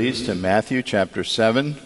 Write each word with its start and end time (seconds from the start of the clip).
Please, 0.00 0.24
to 0.24 0.34
Matthew 0.34 0.82
chapter 0.82 1.22
7. 1.22 1.76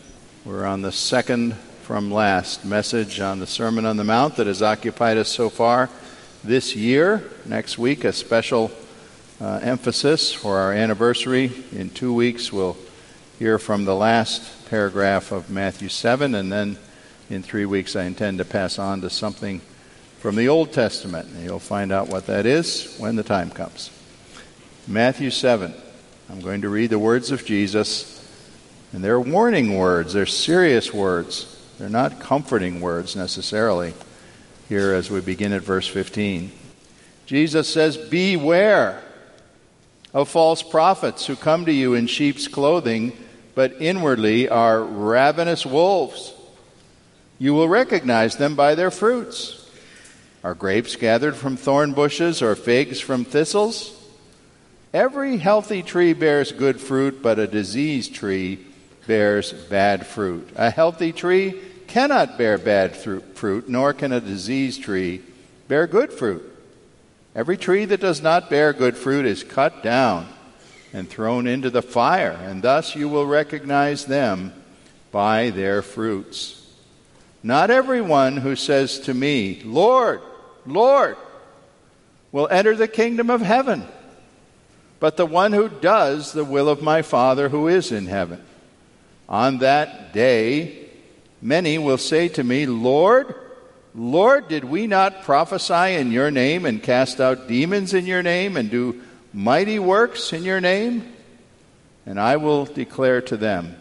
We're 0.44 0.64
on 0.64 0.82
the 0.82 0.92
second 0.92 1.54
from 1.82 2.12
last 2.12 2.64
message 2.64 3.18
on 3.18 3.40
the 3.40 3.46
Sermon 3.48 3.84
on 3.84 3.96
the 3.96 4.04
Mount 4.04 4.36
that 4.36 4.46
has 4.46 4.62
occupied 4.62 5.16
us 5.16 5.28
so 5.28 5.48
far 5.50 5.90
this 6.44 6.76
year. 6.76 7.28
Next 7.44 7.76
week, 7.76 8.04
a 8.04 8.12
special 8.12 8.70
uh, 9.40 9.58
emphasis 9.64 10.32
for 10.32 10.58
our 10.58 10.72
anniversary. 10.72 11.50
In 11.72 11.90
two 11.90 12.14
weeks, 12.14 12.52
we'll 12.52 12.76
hear 13.40 13.58
from 13.58 13.84
the 13.84 13.96
last 13.96 14.70
paragraph 14.70 15.32
of 15.32 15.50
Matthew 15.50 15.88
7, 15.88 16.36
and 16.36 16.52
then 16.52 16.78
in 17.30 17.42
three 17.42 17.66
weeks, 17.66 17.96
I 17.96 18.04
intend 18.04 18.38
to 18.38 18.44
pass 18.44 18.78
on 18.78 19.00
to 19.00 19.10
something 19.10 19.60
from 20.20 20.36
the 20.36 20.48
Old 20.48 20.72
Testament. 20.72 21.30
You'll 21.42 21.58
find 21.58 21.90
out 21.90 22.06
what 22.06 22.26
that 22.26 22.46
is 22.46 22.94
when 22.96 23.16
the 23.16 23.24
time 23.24 23.50
comes. 23.50 23.90
Matthew 24.86 25.30
7. 25.30 25.74
I'm 26.30 26.40
going 26.40 26.62
to 26.62 26.68
read 26.68 26.90
the 26.90 26.98
words 26.98 27.30
of 27.30 27.44
Jesus, 27.44 28.20
and 28.92 29.04
they're 29.04 29.20
warning 29.20 29.76
words, 29.76 30.12
they're 30.12 30.26
serious 30.26 30.92
words. 30.92 31.50
They're 31.78 31.88
not 31.88 32.20
comforting 32.20 32.80
words 32.80 33.16
necessarily 33.16 33.94
here 34.68 34.94
as 34.94 35.10
we 35.10 35.20
begin 35.20 35.52
at 35.52 35.62
verse 35.62 35.88
15. 35.88 36.52
Jesus 37.26 37.68
says, 37.72 37.96
Beware 37.96 39.02
of 40.12 40.28
false 40.28 40.62
prophets 40.62 41.26
who 41.26 41.36
come 41.36 41.64
to 41.66 41.72
you 41.72 41.94
in 41.94 42.06
sheep's 42.06 42.48
clothing, 42.48 43.12
but 43.54 43.80
inwardly 43.80 44.48
are 44.48 44.82
ravenous 44.82 45.66
wolves. 45.66 46.32
You 47.38 47.54
will 47.54 47.68
recognize 47.68 48.36
them 48.36 48.54
by 48.54 48.74
their 48.74 48.90
fruits. 48.90 49.68
Are 50.44 50.54
grapes 50.54 50.96
gathered 50.96 51.34
from 51.34 51.56
thorn 51.56 51.92
bushes 51.92 52.42
or 52.42 52.54
figs 52.54 53.00
from 53.00 53.24
thistles? 53.24 53.93
Every 54.94 55.38
healthy 55.38 55.82
tree 55.82 56.12
bears 56.12 56.52
good 56.52 56.80
fruit, 56.80 57.20
but 57.20 57.40
a 57.40 57.48
diseased 57.48 58.14
tree 58.14 58.64
bears 59.08 59.52
bad 59.52 60.06
fruit. 60.06 60.48
A 60.54 60.70
healthy 60.70 61.10
tree 61.10 61.60
cannot 61.88 62.38
bear 62.38 62.58
bad 62.58 62.96
fruit, 62.96 63.68
nor 63.68 63.92
can 63.92 64.12
a 64.12 64.20
diseased 64.20 64.84
tree 64.84 65.20
bear 65.66 65.88
good 65.88 66.12
fruit. 66.12 66.48
Every 67.34 67.56
tree 67.56 67.86
that 67.86 68.00
does 68.00 68.22
not 68.22 68.48
bear 68.48 68.72
good 68.72 68.96
fruit 68.96 69.26
is 69.26 69.42
cut 69.42 69.82
down 69.82 70.28
and 70.92 71.10
thrown 71.10 71.48
into 71.48 71.70
the 71.70 71.82
fire, 71.82 72.38
and 72.44 72.62
thus 72.62 72.94
you 72.94 73.08
will 73.08 73.26
recognize 73.26 74.04
them 74.04 74.52
by 75.10 75.50
their 75.50 75.82
fruits. 75.82 76.72
Not 77.42 77.68
everyone 77.68 78.36
who 78.36 78.54
says 78.54 79.00
to 79.00 79.12
me, 79.12 79.60
Lord, 79.64 80.20
Lord, 80.64 81.16
will 82.30 82.46
enter 82.46 82.76
the 82.76 82.86
kingdom 82.86 83.28
of 83.28 83.40
heaven 83.40 83.82
but 85.00 85.16
the 85.16 85.26
one 85.26 85.52
who 85.52 85.68
does 85.68 86.32
the 86.32 86.44
will 86.44 86.68
of 86.68 86.82
my 86.82 87.02
Father 87.02 87.48
who 87.48 87.68
is 87.68 87.92
in 87.92 88.06
heaven. 88.06 88.42
On 89.28 89.58
that 89.58 90.12
day, 90.12 90.88
many 91.42 91.78
will 91.78 91.98
say 91.98 92.28
to 92.28 92.44
me, 92.44 92.66
Lord, 92.66 93.34
Lord, 93.94 94.48
did 94.48 94.64
we 94.64 94.86
not 94.86 95.22
prophesy 95.22 95.94
in 95.94 96.10
your 96.10 96.30
name 96.30 96.66
and 96.66 96.82
cast 96.82 97.20
out 97.20 97.46
demons 97.46 97.94
in 97.94 98.06
your 98.06 98.22
name 98.22 98.56
and 98.56 98.70
do 98.70 99.02
mighty 99.32 99.78
works 99.78 100.32
in 100.32 100.42
your 100.42 100.60
name? 100.60 101.12
And 102.06 102.18
I 102.18 102.36
will 102.36 102.64
declare 102.64 103.20
to 103.22 103.36
them, 103.36 103.76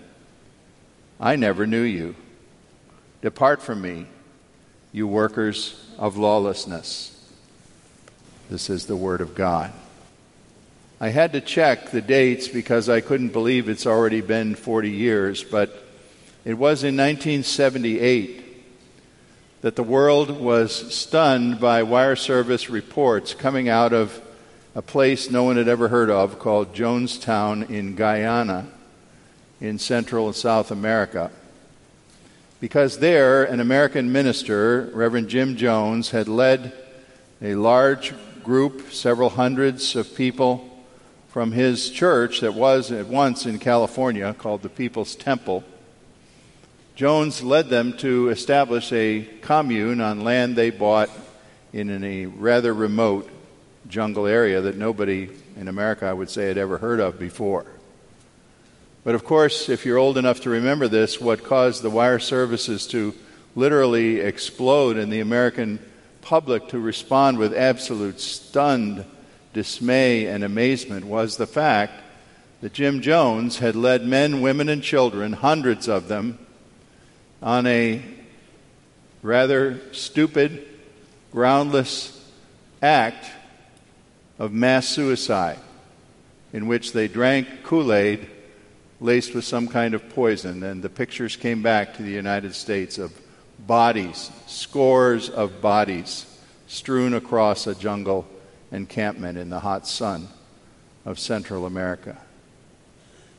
I 1.20 1.36
never 1.36 1.66
knew 1.66 1.82
you. 1.82 2.16
Depart 3.22 3.62
from 3.62 3.82
me, 3.82 4.06
you 4.92 5.08
workers 5.08 5.84
of 5.98 6.18
lawlessness. 6.18 7.10
This 8.50 8.70
is 8.70 8.86
the 8.86 8.96
word 8.96 9.22
of 9.22 9.34
God. 9.34 9.72
I 11.04 11.10
had 11.10 11.34
to 11.34 11.42
check 11.42 11.92
the 11.92 12.00
dates 12.00 12.48
because 12.48 12.88
I 12.88 13.02
couldn't 13.02 13.34
believe 13.34 13.68
it's 13.68 13.86
already 13.86 14.22
been 14.22 14.56
40 14.56 14.90
years, 14.90 15.44
but 15.44 15.70
it 16.46 16.54
was 16.54 16.86
in 16.86 16.96
1978 16.96 18.42
that 19.60 19.76
the 19.76 19.84
world 19.84 20.32
was 20.40 20.96
stunned 20.96 21.60
by 21.60 21.84
wire 21.84 22.16
service 22.16 22.70
reports 22.70 23.34
coming 23.34 23.68
out 23.68 23.92
of 23.92 24.22
a 24.76 24.82
place 24.82 25.30
no 25.30 25.44
one 25.44 25.58
had 25.58 25.68
ever 25.68 25.90
heard 25.90 26.10
of 26.10 26.40
called 26.40 26.74
Jonestown 26.74 27.70
in 27.70 27.96
Guyana 27.96 28.66
in 29.60 29.80
Central 29.80 30.28
and 30.28 30.36
South 30.38 30.72
America. 30.72 31.32
Because 32.62 33.00
there, 33.00 33.44
an 33.44 33.60
American 33.60 34.14
minister, 34.14 34.90
Reverend 34.94 35.28
Jim 35.28 35.58
Jones, 35.58 36.12
had 36.12 36.30
led 36.30 36.72
a 37.42 37.56
large 37.56 38.14
group, 38.42 38.94
several 38.94 39.32
hundreds 39.32 39.98
of 39.98 40.16
people, 40.16 40.70
from 41.34 41.52
his 41.52 41.90
church 41.90 42.42
that 42.42 42.54
was 42.54 42.92
at 42.92 43.08
once 43.08 43.48
in 43.48 43.58
California 43.58 44.36
called 44.38 44.62
the 44.62 44.70
People's 44.70 45.16
Temple. 45.16 45.64
Jones 46.94 47.42
led 47.42 47.70
them 47.70 47.98
to 47.98 48.30
establish 48.30 48.92
a 48.92 49.28
commune 49.42 50.00
on 50.00 50.22
land 50.22 50.56
they 50.56 50.70
bought 50.70 51.10
in 51.74 52.04
a 52.04 52.28
rather 52.28 52.72
remote 52.72 53.28
jungle 53.90 54.28
area 54.28 54.62
that 54.62 54.78
nobody 54.78 55.28
in 55.58 55.68
America, 55.68 56.06
I 56.06 56.14
would 56.14 56.30
say, 56.30 56.46
had 56.46 56.60
ever 56.60 56.78
heard 56.78 57.00
of 57.00 57.18
before. 57.18 57.66
But 59.04 59.16
of 59.16 59.26
course, 59.26 59.70
if 59.70 59.88
you're 59.88 59.98
old 59.98 60.20
enough 60.20 60.42
to 60.42 60.52
remember 60.52 60.88
this, 60.88 61.20
what 61.20 61.44
caused 61.44 61.82
the 61.82 61.90
wire 61.90 62.20
services 62.20 62.86
to 62.90 63.12
literally 63.56 64.20
explode 64.20 64.98
and 64.98 65.12
the 65.12 65.22
American 65.22 65.80
public 66.22 66.68
to 66.68 66.80
respond 66.80 67.40
with 67.40 67.56
absolute 67.56 68.20
stunned 68.20 69.04
dismay, 69.54 70.26
and 70.26 70.44
amazement 70.44 71.06
was 71.06 71.38
the 71.38 71.48
fact 71.48 72.02
that 72.62 72.74
Jim 72.74 73.02
Jones 73.02 73.60
had 73.60 73.76
led 73.76 74.06
men, 74.06 74.42
women, 74.42 74.70
and 74.70 74.82
children, 74.82 75.34
hundreds 75.34 75.88
of 75.88 76.08
them, 76.08 76.40
on 77.42 77.68
a 77.68 78.02
rather 79.22 79.80
stupid, 79.94 80.68
groundless 81.32 82.26
act 82.82 83.32
of 84.40 84.52
mass 84.52 84.88
suicide 84.88 85.60
in 86.54 86.68
which 86.68 86.94
they 86.94 87.08
drank 87.08 87.48
Kool 87.64 87.92
Aid 87.92 88.28
laced 89.02 89.34
with 89.34 89.44
some 89.44 89.68
kind 89.68 89.94
of 89.94 90.10
poison. 90.10 90.64
And 90.64 90.82
the 90.82 90.90
pictures 90.90 91.36
came 91.36 91.62
back 91.62 91.96
to 91.96 92.04
the 92.04 92.12
United 92.12 92.56
States 92.56 92.98
of 92.98 93.12
bodies, 93.60 94.32
scores 94.48 95.30
of 95.30 95.62
bodies, 95.62 96.26
strewn 96.68 97.14
across 97.14 97.68
a 97.68 97.76
jungle 97.76 98.26
encampment 98.74 99.38
in 99.38 99.50
the 99.50 99.60
hot 99.60 99.88
sun 99.88 100.28
of 101.06 101.20
Central 101.20 101.66
America. 101.66 102.18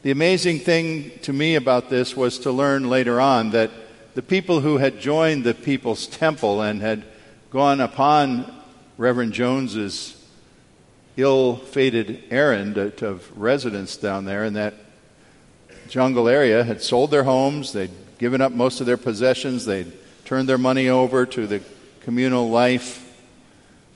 The 0.02 0.10
amazing 0.10 0.60
thing 0.60 1.10
to 1.22 1.32
me 1.32 1.56
about 1.56 1.90
this 1.90 2.16
was 2.16 2.38
to 2.40 2.52
learn 2.52 2.88
later 2.88 3.20
on 3.20 3.50
that 3.50 3.70
the 4.14 4.22
people 4.22 4.60
who 4.60 4.78
had 4.78 5.00
joined 5.00 5.44
the 5.44 5.54
People's 5.54 6.06
Temple 6.06 6.62
and 6.62 6.80
had 6.80 7.04
gone 7.50 7.80
upon 7.80 8.54
Reverend 8.96 9.32
Jones's 9.32 10.20
ill 11.16 11.56
fated 11.56 12.22
errand 12.30 12.76
of 12.78 13.30
residence 13.36 13.96
down 13.96 14.24
there 14.24 14.44
in 14.44 14.54
that 14.54 14.74
jungle 15.88 16.28
area 16.28 16.64
had 16.64 16.82
sold 16.82 17.10
their 17.10 17.24
homes, 17.24 17.72
they'd 17.72 17.90
given 18.18 18.40
up 18.40 18.52
most 18.52 18.80
of 18.80 18.86
their 18.86 18.96
possessions, 18.96 19.64
they'd 19.64 19.92
turned 20.24 20.48
their 20.48 20.58
money 20.58 20.88
over 20.88 21.26
to 21.26 21.46
the 21.46 21.60
communal 22.00 22.50
life 22.50 23.03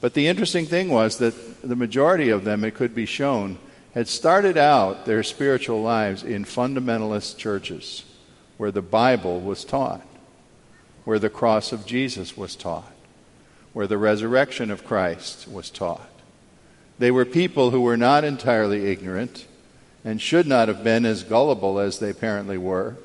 but 0.00 0.14
the 0.14 0.26
interesting 0.26 0.66
thing 0.66 0.88
was 0.90 1.18
that 1.18 1.62
the 1.62 1.76
majority 1.76 2.30
of 2.30 2.44
them, 2.44 2.64
it 2.64 2.74
could 2.74 2.94
be 2.94 3.06
shown, 3.06 3.58
had 3.94 4.06
started 4.08 4.56
out 4.56 5.06
their 5.06 5.22
spiritual 5.22 5.82
lives 5.82 6.22
in 6.22 6.44
fundamentalist 6.44 7.36
churches 7.36 8.04
where 8.56 8.70
the 8.70 8.82
Bible 8.82 9.40
was 9.40 9.64
taught, 9.64 10.06
where 11.04 11.18
the 11.18 11.30
cross 11.30 11.72
of 11.72 11.86
Jesus 11.86 12.36
was 12.36 12.54
taught, 12.54 12.92
where 13.72 13.86
the 13.86 13.98
resurrection 13.98 14.70
of 14.70 14.84
Christ 14.84 15.48
was 15.48 15.70
taught. 15.70 16.08
They 16.98 17.10
were 17.10 17.24
people 17.24 17.70
who 17.70 17.80
were 17.80 17.96
not 17.96 18.24
entirely 18.24 18.90
ignorant 18.90 19.46
and 20.04 20.20
should 20.20 20.46
not 20.46 20.68
have 20.68 20.84
been 20.84 21.04
as 21.04 21.22
gullible 21.22 21.78
as 21.78 21.98
they 21.98 22.10
apparently 22.10 22.58
were. 22.58 22.96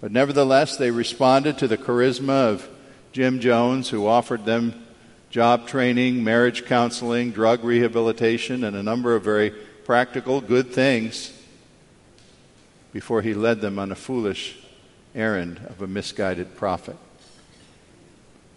But 0.00 0.12
nevertheless, 0.12 0.76
they 0.76 0.90
responded 0.90 1.58
to 1.58 1.68
the 1.68 1.78
charisma 1.78 2.48
of 2.48 2.68
Jim 3.12 3.40
Jones, 3.40 3.90
who 3.90 4.06
offered 4.06 4.44
them 4.44 4.82
job 5.30 5.68
training, 5.68 6.24
marriage 6.24 6.66
counseling, 6.66 7.30
drug 7.30 7.62
rehabilitation, 7.62 8.64
and 8.64 8.76
a 8.76 8.82
number 8.82 9.14
of 9.14 9.22
very 9.22 9.50
practical, 9.84 10.40
good 10.40 10.72
things 10.72 11.32
before 12.92 13.22
he 13.22 13.32
led 13.32 13.60
them 13.60 13.78
on 13.78 13.92
a 13.92 13.94
foolish 13.94 14.58
errand 15.14 15.58
of 15.68 15.80
a 15.80 15.86
misguided 15.86 16.56
prophet. 16.56 16.96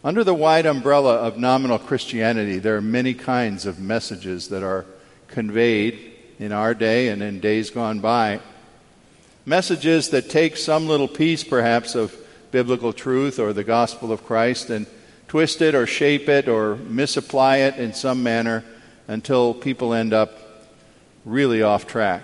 Under 0.03 0.23
the 0.23 0.33
wide 0.33 0.65
umbrella 0.65 1.15
of 1.15 1.37
nominal 1.37 1.79
Christianity, 1.79 2.57
there 2.57 2.75
are 2.75 2.81
many 2.81 3.13
kinds 3.13 3.65
of 3.65 3.79
messages 3.79 4.49
that 4.49 4.63
are 4.63 4.85
conveyed 5.27 6.11
in 6.39 6.51
our 6.51 6.73
day 6.73 7.09
and 7.09 7.21
in 7.21 7.39
days 7.39 7.69
gone 7.69 7.99
by. 7.99 8.39
Messages 9.45 10.09
that 10.09 10.29
take 10.29 10.57
some 10.57 10.87
little 10.87 11.07
piece, 11.07 11.43
perhaps, 11.43 11.95
of 11.95 12.15
biblical 12.51 12.93
truth 12.93 13.39
or 13.39 13.53
the 13.53 13.63
gospel 13.63 14.11
of 14.11 14.25
Christ 14.25 14.69
and 14.69 14.87
twist 15.33 15.63
it 15.63 15.73
or 15.73 15.87
shape 15.87 16.29
it 16.29 16.47
or 16.47 16.75
misapply 16.75 17.57
it 17.57 17.77
in 17.77 17.91
some 17.91 18.21
manner 18.21 18.63
until 19.07 19.51
people 19.51 19.91
end 19.91 20.13
up 20.13 20.37
really 21.25 21.63
off 21.63 21.87
track, 21.87 22.21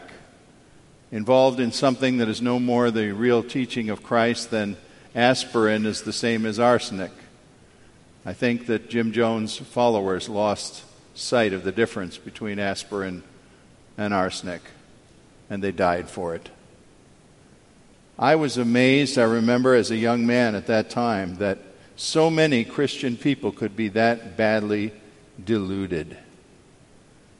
involved 1.11 1.59
in 1.59 1.71
something 1.71 2.17
that 2.17 2.27
is 2.27 2.39
no 2.39 2.59
more 2.59 2.91
the 2.91 3.11
real 3.11 3.41
teaching 3.41 3.89
of 3.89 4.03
Christ 4.03 4.51
than 4.51 4.77
aspirin 5.15 5.88
is 5.88 6.03
the 6.03 6.13
same 6.13 6.45
as 6.45 6.59
arsenic. 6.59 7.09
I 8.27 8.33
think 8.33 8.67
that 8.67 8.91
Jim 8.91 9.12
Jones' 9.12 9.57
followers 9.57 10.29
lost 10.29 10.83
sight 11.15 11.51
of 11.51 11.63
the 11.63 11.71
difference 11.71 12.19
between 12.19 12.59
aspirin 12.59 13.23
and 13.97 14.13
arsenic, 14.13 14.62
and 15.50 15.63
they 15.63 15.71
died 15.71 16.12
for 16.12 16.35
it. 16.35 16.50
I 18.19 18.35
was 18.35 18.55
amazed, 18.55 19.17
I 19.17 19.23
remember 19.23 19.73
as 19.73 19.89
a 19.89 19.97
young 19.97 20.27
man 20.27 20.53
at 20.53 20.67
that 20.67 20.91
time, 20.91 21.38
that 21.38 21.57
so 22.00 22.30
many 22.30 22.63
Christian 22.63 23.18
people 23.18 23.51
could 23.51 23.75
be 23.75 23.90
that 23.90 24.38
badly 24.38 24.94
deluded. 25.44 26.16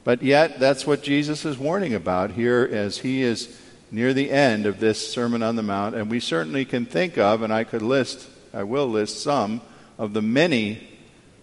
But 0.04 0.22
yet, 0.22 0.60
that's 0.60 0.86
what 0.86 1.02
Jesus 1.02 1.46
is 1.46 1.56
warning 1.56 1.94
about 1.94 2.32
here 2.32 2.68
as 2.70 2.98
he 2.98 3.22
is 3.22 3.58
near 3.90 4.12
the 4.12 4.30
end 4.30 4.66
of 4.66 4.78
this 4.78 5.10
Sermon 5.10 5.42
on 5.42 5.56
the 5.56 5.62
Mount. 5.62 5.94
And 5.94 6.10
we 6.10 6.20
certainly 6.20 6.66
can 6.66 6.84
think 6.84 7.16
of, 7.16 7.40
and 7.40 7.50
I 7.50 7.64
could 7.64 7.80
list, 7.80 8.28
I 8.52 8.64
will 8.64 8.86
list 8.86 9.22
some 9.22 9.62
of 9.96 10.12
the 10.12 10.20
many 10.20 10.86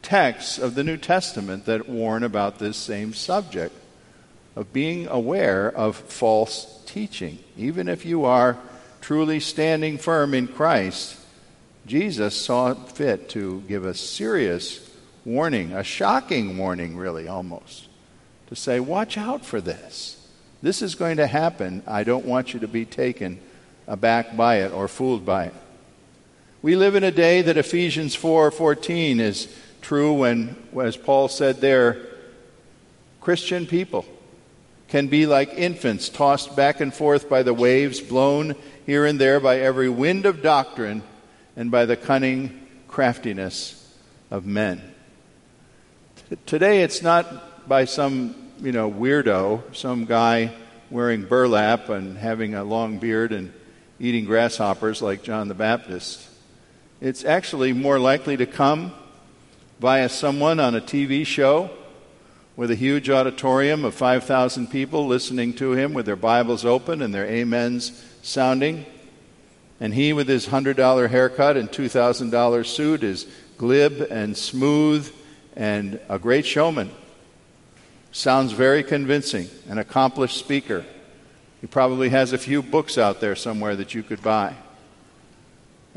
texts 0.04 0.60
of 0.60 0.75
the 0.75 0.84
New 0.84 0.98
Testament 0.98 1.66
that 1.66 1.90
warn 1.90 2.22
about 2.24 2.60
this 2.60 2.78
same 2.78 3.16
subject 3.16 3.75
of 4.56 4.72
being 4.72 5.08
aware 5.08 5.72
of 5.72 5.96
false 5.96 6.84
teaching. 6.86 7.40
Even 7.58 7.88
if 7.88 8.06
you 8.06 8.25
are 8.25 8.60
truly 9.02 9.40
standing 9.40 9.98
firm 9.98 10.36
in 10.36 10.48
Christ, 10.48 11.18
Jesus 11.88 12.36
saw 12.36 12.74
fit 12.74 13.30
to 13.30 13.63
give 13.68 13.86
a 13.86 13.94
serious 13.94 14.81
warning, 15.24 15.72
a 15.72 15.86
shocking 15.86 16.57
warning, 16.57 16.98
really, 16.98 17.30
almost, 17.30 17.88
to 18.48 18.57
say, 18.57 18.81
Watch 18.81 19.18
out 19.18 19.45
for 19.45 19.62
this. 19.62 20.28
This 20.62 20.81
is 20.81 20.95
going 20.95 21.16
to 21.18 21.28
happen. 21.28 21.84
I 21.88 22.04
don't 22.04 22.25
want 22.25 22.54
you 22.54 22.60
to 22.60 22.68
be 22.68 22.84
taken 22.84 23.39
aback 23.88 24.36
by 24.36 24.57
it 24.57 24.74
or 24.74 24.89
fooled 24.89 25.25
by 25.25 25.45
it. 25.45 25.54
We 26.62 26.75
live 26.75 26.95
in 26.95 27.06
a 27.06 27.12
day 27.12 27.42
that 27.42 27.56
Ephesians 27.56 28.18
4:14 28.18 29.22
is 29.22 29.48
true 29.81 30.12
when 30.12 30.57
as 30.81 30.98
Paul 30.98 31.30
said 31.30 31.62
there 31.62 32.06
Christian 33.22 33.66
people 33.66 34.06
can 34.90 35.07
be 35.07 35.25
like 35.25 35.54
infants 35.54 36.10
tossed 36.10 36.56
back 36.57 36.81
and 36.81 36.94
forth 36.94 37.30
by 37.30 37.44
the 37.44 37.54
waves 37.54 38.01
blown 38.01 38.56
here 38.86 39.06
and 39.06 39.19
there 39.19 39.40
by 39.40 39.60
every 39.60 39.88
wind 39.88 40.25
of 40.25 40.42
doctrine 40.42 41.04
and 41.57 41.71
by 41.71 41.86
the 41.86 41.98
cunning 41.98 42.68
craftiness 42.88 43.83
of 44.31 44.45
men. 44.45 44.81
Today 46.45 46.83
it's 46.83 47.01
not 47.01 47.68
by 47.68 47.86
some, 47.86 48.36
you 48.62 48.71
know, 48.71 48.89
weirdo, 48.89 49.75
some 49.75 50.06
guy 50.06 50.54
wearing 50.92 51.25
burlap 51.25 51.89
and 51.89 52.18
having 52.18 52.54
a 52.54 52.63
long 52.63 53.00
beard 53.00 53.33
and 53.33 53.51
eating 54.00 54.25
grasshoppers 54.25 55.01
like 55.01 55.24
John 55.24 55.48
the 55.48 55.56
Baptist. 55.56 56.30
It's 57.01 57.25
actually 57.25 57.74
more 57.74 58.00
likely 58.00 58.38
to 58.38 58.45
come 58.45 58.94
via 59.80 60.09
someone 60.09 60.59
on 60.59 60.75
a 60.75 60.81
TV 60.81 61.25
show 61.25 61.71
with 62.56 62.71
a 62.71 62.75
huge 62.75 63.09
auditorium 63.09 63.83
of 63.83 63.95
5,000 63.95 64.68
people 64.68 65.07
listening 65.07 65.54
to 65.56 65.74
him 65.74 65.94
with 65.94 66.06
their 66.06 66.15
Bibles 66.15 66.65
open 66.65 67.01
and 67.01 67.13
their 67.13 67.27
amens 67.27 68.04
sounding. 68.21 68.86
And 69.79 69.94
he, 69.94 70.13
with 70.13 70.27
his 70.27 70.47
$100 70.47 71.09
haircut 71.09 71.57
and 71.57 71.69
$2,000 71.69 72.65
suit, 72.65 73.03
is 73.03 73.27
glib 73.57 74.07
and 74.09 74.35
smooth 74.35 75.13
and 75.56 76.00
a 76.09 76.18
great 76.18 76.45
showman. 76.45 76.89
Sounds 78.12 78.51
very 78.51 78.83
convincing, 78.83 79.50
an 79.69 79.77
accomplished 79.77 80.38
speaker. 80.38 80.85
He 81.62 81.68
probably 81.68 82.09
has 82.09 82.33
a 82.33 82.38
few 82.38 82.62
books 82.62 82.97
out 82.97 83.21
there 83.21 83.35
somewhere 83.35 83.75
that 83.75 83.94
you 83.94 84.03
could 84.03 84.21
buy 84.21 84.56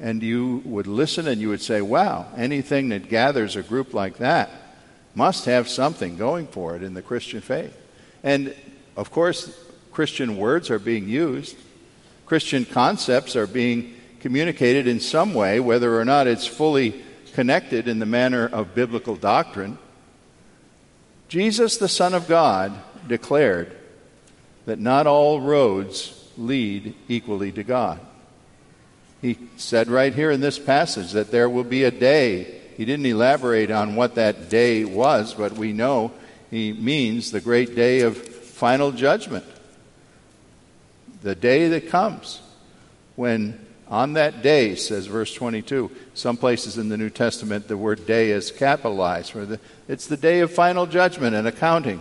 and 0.01 0.23
you 0.23 0.63
would 0.65 0.87
listen 0.87 1.29
and 1.29 1.41
you 1.41 1.51
would 1.51 1.61
say, 1.61 1.83
wow, 1.83 2.27
anything 2.37 2.89
that 2.89 3.09
gathers 3.09 3.55
a 3.55 3.63
group 3.63 3.93
like 3.93 4.17
that 4.17 4.51
must 5.15 5.45
have 5.45 5.69
something 5.69 6.17
going 6.17 6.47
for 6.47 6.75
it 6.75 6.83
in 6.83 6.95
the 6.95 7.03
Christian 7.03 7.41
faith. 7.41 7.77
And 8.23 8.55
of 8.97 9.11
course, 9.11 9.55
Christian 9.93 10.39
words 10.39 10.71
are 10.71 10.79
being 10.79 11.09
used, 11.09 11.57
Christian 12.31 12.65
concepts 12.65 13.35
are 13.35 13.49
being 13.49 13.93
communicated 14.21 14.87
in 14.87 15.01
some 15.01 15.35
way, 15.35 15.59
whether 15.59 15.99
or 15.99 16.05
not 16.05 16.29
it's 16.29 16.47
fully 16.47 17.03
connected 17.33 17.89
in 17.89 17.99
the 17.99 18.07
manner 18.07 18.47
of 18.47 18.73
biblical 18.73 19.17
doctrine. 19.17 19.77
Jesus, 21.27 21.77
the 21.77 21.89
Son 21.89 22.15
of 22.15 22.29
God, 22.29 22.73
declared 23.09 23.77
that 24.67 24.79
not 24.79 25.09
all 25.09 25.41
roads 25.41 26.31
lead 26.39 26.95
equally 27.09 27.51
to 27.51 27.65
God. 27.65 27.99
He 29.21 29.37
said 29.57 29.89
right 29.89 30.15
here 30.15 30.31
in 30.31 30.41
this 30.41 30.61
passage 30.61 31.11
that 31.11 31.33
there 31.33 31.51
will 31.51 31.65
be 31.65 31.83
a 31.83 31.91
day. 31.91 32.61
He 32.77 32.85
didn't 32.85 33.07
elaborate 33.07 33.73
on 33.73 33.97
what 33.97 34.15
that 34.15 34.49
day 34.49 34.85
was, 34.85 35.35
but 35.35 35.55
we 35.55 35.73
know 35.73 36.13
he 36.49 36.73
means 36.75 37.33
the 37.33 37.41
great 37.41 37.75
day 37.75 38.03
of 38.03 38.17
final 38.17 38.93
judgment. 38.93 39.45
The 41.23 41.35
day 41.35 41.69
that 41.69 41.89
comes 41.89 42.41
when 43.17 43.67
on 43.91 44.13
that 44.13 44.41
day, 44.41 44.77
says 44.77 45.07
verse 45.07 45.35
22, 45.35 45.91
some 46.15 46.37
places 46.37 46.79
in 46.79 46.89
the 46.89 46.97
New 46.97 47.11
Testament 47.11 47.67
the 47.67 47.77
word 47.77 48.07
day 48.07 48.31
is 48.31 48.53
capitalized. 48.53 49.33
For 49.33 49.45
the, 49.45 49.61
it's 49.89 50.07
the 50.07 50.17
day 50.17 50.41
of 50.41 50.53
final 50.53 50.87
judgment 50.87 51.35
and 51.35 51.47
accounting. 51.49 52.01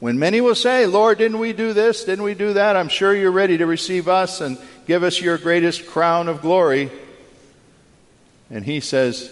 When 0.00 0.18
many 0.18 0.40
will 0.40 0.56
say, 0.56 0.84
Lord, 0.84 1.18
didn't 1.18 1.38
we 1.38 1.52
do 1.52 1.72
this? 1.72 2.04
Didn't 2.04 2.24
we 2.24 2.34
do 2.34 2.54
that? 2.54 2.76
I'm 2.76 2.88
sure 2.88 3.14
you're 3.14 3.30
ready 3.30 3.56
to 3.58 3.66
receive 3.66 4.08
us 4.08 4.40
and 4.40 4.58
give 4.86 5.04
us 5.04 5.20
your 5.20 5.38
greatest 5.38 5.86
crown 5.86 6.28
of 6.28 6.42
glory. 6.42 6.90
And 8.50 8.64
he 8.64 8.80
says, 8.80 9.30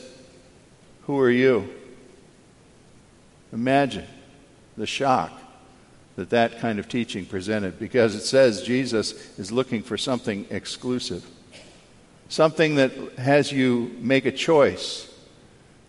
Who 1.02 1.18
are 1.18 1.30
you? 1.30 1.68
Imagine 3.52 4.06
the 4.76 4.86
shock 4.86 5.32
that 6.16 6.30
that 6.30 6.58
kind 6.58 6.78
of 6.78 6.88
teaching 6.88 7.26
presented 7.26 7.78
because 7.78 8.14
it 8.14 8.22
says 8.22 8.62
Jesus 8.62 9.12
is 9.38 9.50
looking 9.50 9.82
for 9.82 9.98
something 9.98 10.46
exclusive, 10.50 11.24
something 12.28 12.76
that 12.76 12.92
has 13.18 13.50
you 13.50 13.94
make 13.98 14.26
a 14.26 14.32
choice 14.32 15.12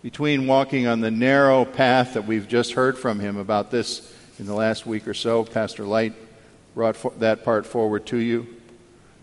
between 0.02 0.48
walking 0.48 0.88
on 0.88 1.02
the 1.02 1.12
narrow 1.12 1.66
path 1.66 2.14
that 2.14 2.26
we've 2.26 2.48
just 2.48 2.74
heard 2.74 2.98
from 2.98 3.20
him 3.20 3.38
about 3.38 3.72
this 3.72 4.14
in 4.40 4.46
the 4.46 4.54
last 4.54 4.86
week 4.86 5.08
or 5.08 5.14
so. 5.14 5.44
Pastor 5.44 5.84
Light 5.84 6.14
brought 6.76 6.96
for, 6.96 7.12
that 7.18 7.44
part 7.44 7.66
forward 7.66 8.06
to 8.08 8.18
you. 8.18 8.48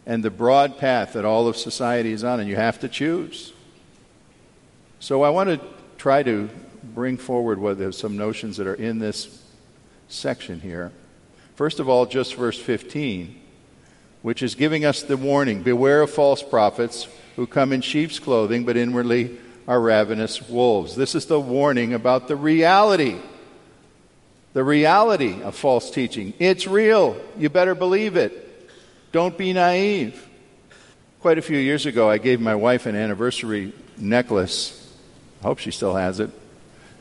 And 0.06 0.24
the 0.24 0.30
broad 0.30 0.78
path 0.78 1.12
that 1.12 1.24
all 1.24 1.46
of 1.46 1.56
society 1.56 2.12
is 2.12 2.24
on, 2.24 2.40
and 2.40 2.48
you 2.48 2.56
have 2.56 2.80
to 2.80 2.88
choose. 2.88 3.52
So 4.98 5.22
I 5.22 5.30
want 5.30 5.50
to 5.50 5.60
try 5.98 6.24
to 6.24 6.50
bring 6.82 7.16
forward 7.16 7.58
what 7.58 7.78
there's 7.78 7.96
some 7.96 8.16
notions 8.16 8.56
that 8.56 8.66
are 8.66 8.74
in 8.74 8.98
this 8.98 9.41
section 10.12 10.60
here. 10.60 10.92
First 11.54 11.80
of 11.80 11.88
all, 11.88 12.06
just 12.06 12.34
verse 12.34 12.58
15, 12.58 13.40
which 14.22 14.42
is 14.42 14.54
giving 14.54 14.84
us 14.84 15.02
the 15.02 15.16
warning 15.16 15.62
Beware 15.62 16.02
of 16.02 16.10
false 16.10 16.42
prophets 16.42 17.08
who 17.36 17.46
come 17.46 17.72
in 17.72 17.80
sheep's 17.80 18.18
clothing, 18.18 18.64
but 18.64 18.76
inwardly 18.76 19.38
are 19.66 19.80
ravenous 19.80 20.48
wolves. 20.48 20.96
This 20.96 21.14
is 21.14 21.26
the 21.26 21.40
warning 21.40 21.94
about 21.94 22.28
the 22.28 22.36
reality 22.36 23.18
the 24.52 24.64
reality 24.64 25.40
of 25.42 25.54
false 25.54 25.90
teaching. 25.90 26.34
It's 26.38 26.66
real. 26.66 27.16
You 27.38 27.48
better 27.48 27.74
believe 27.74 28.16
it. 28.16 28.70
Don't 29.10 29.36
be 29.36 29.52
naive. 29.52 30.28
Quite 31.20 31.38
a 31.38 31.42
few 31.42 31.58
years 31.58 31.86
ago, 31.86 32.10
I 32.10 32.18
gave 32.18 32.40
my 32.40 32.54
wife 32.54 32.86
an 32.86 32.96
anniversary 32.96 33.72
necklace. 33.96 34.78
I 35.40 35.44
hope 35.44 35.58
she 35.58 35.70
still 35.70 35.94
has 35.94 36.20
it. 36.20 36.30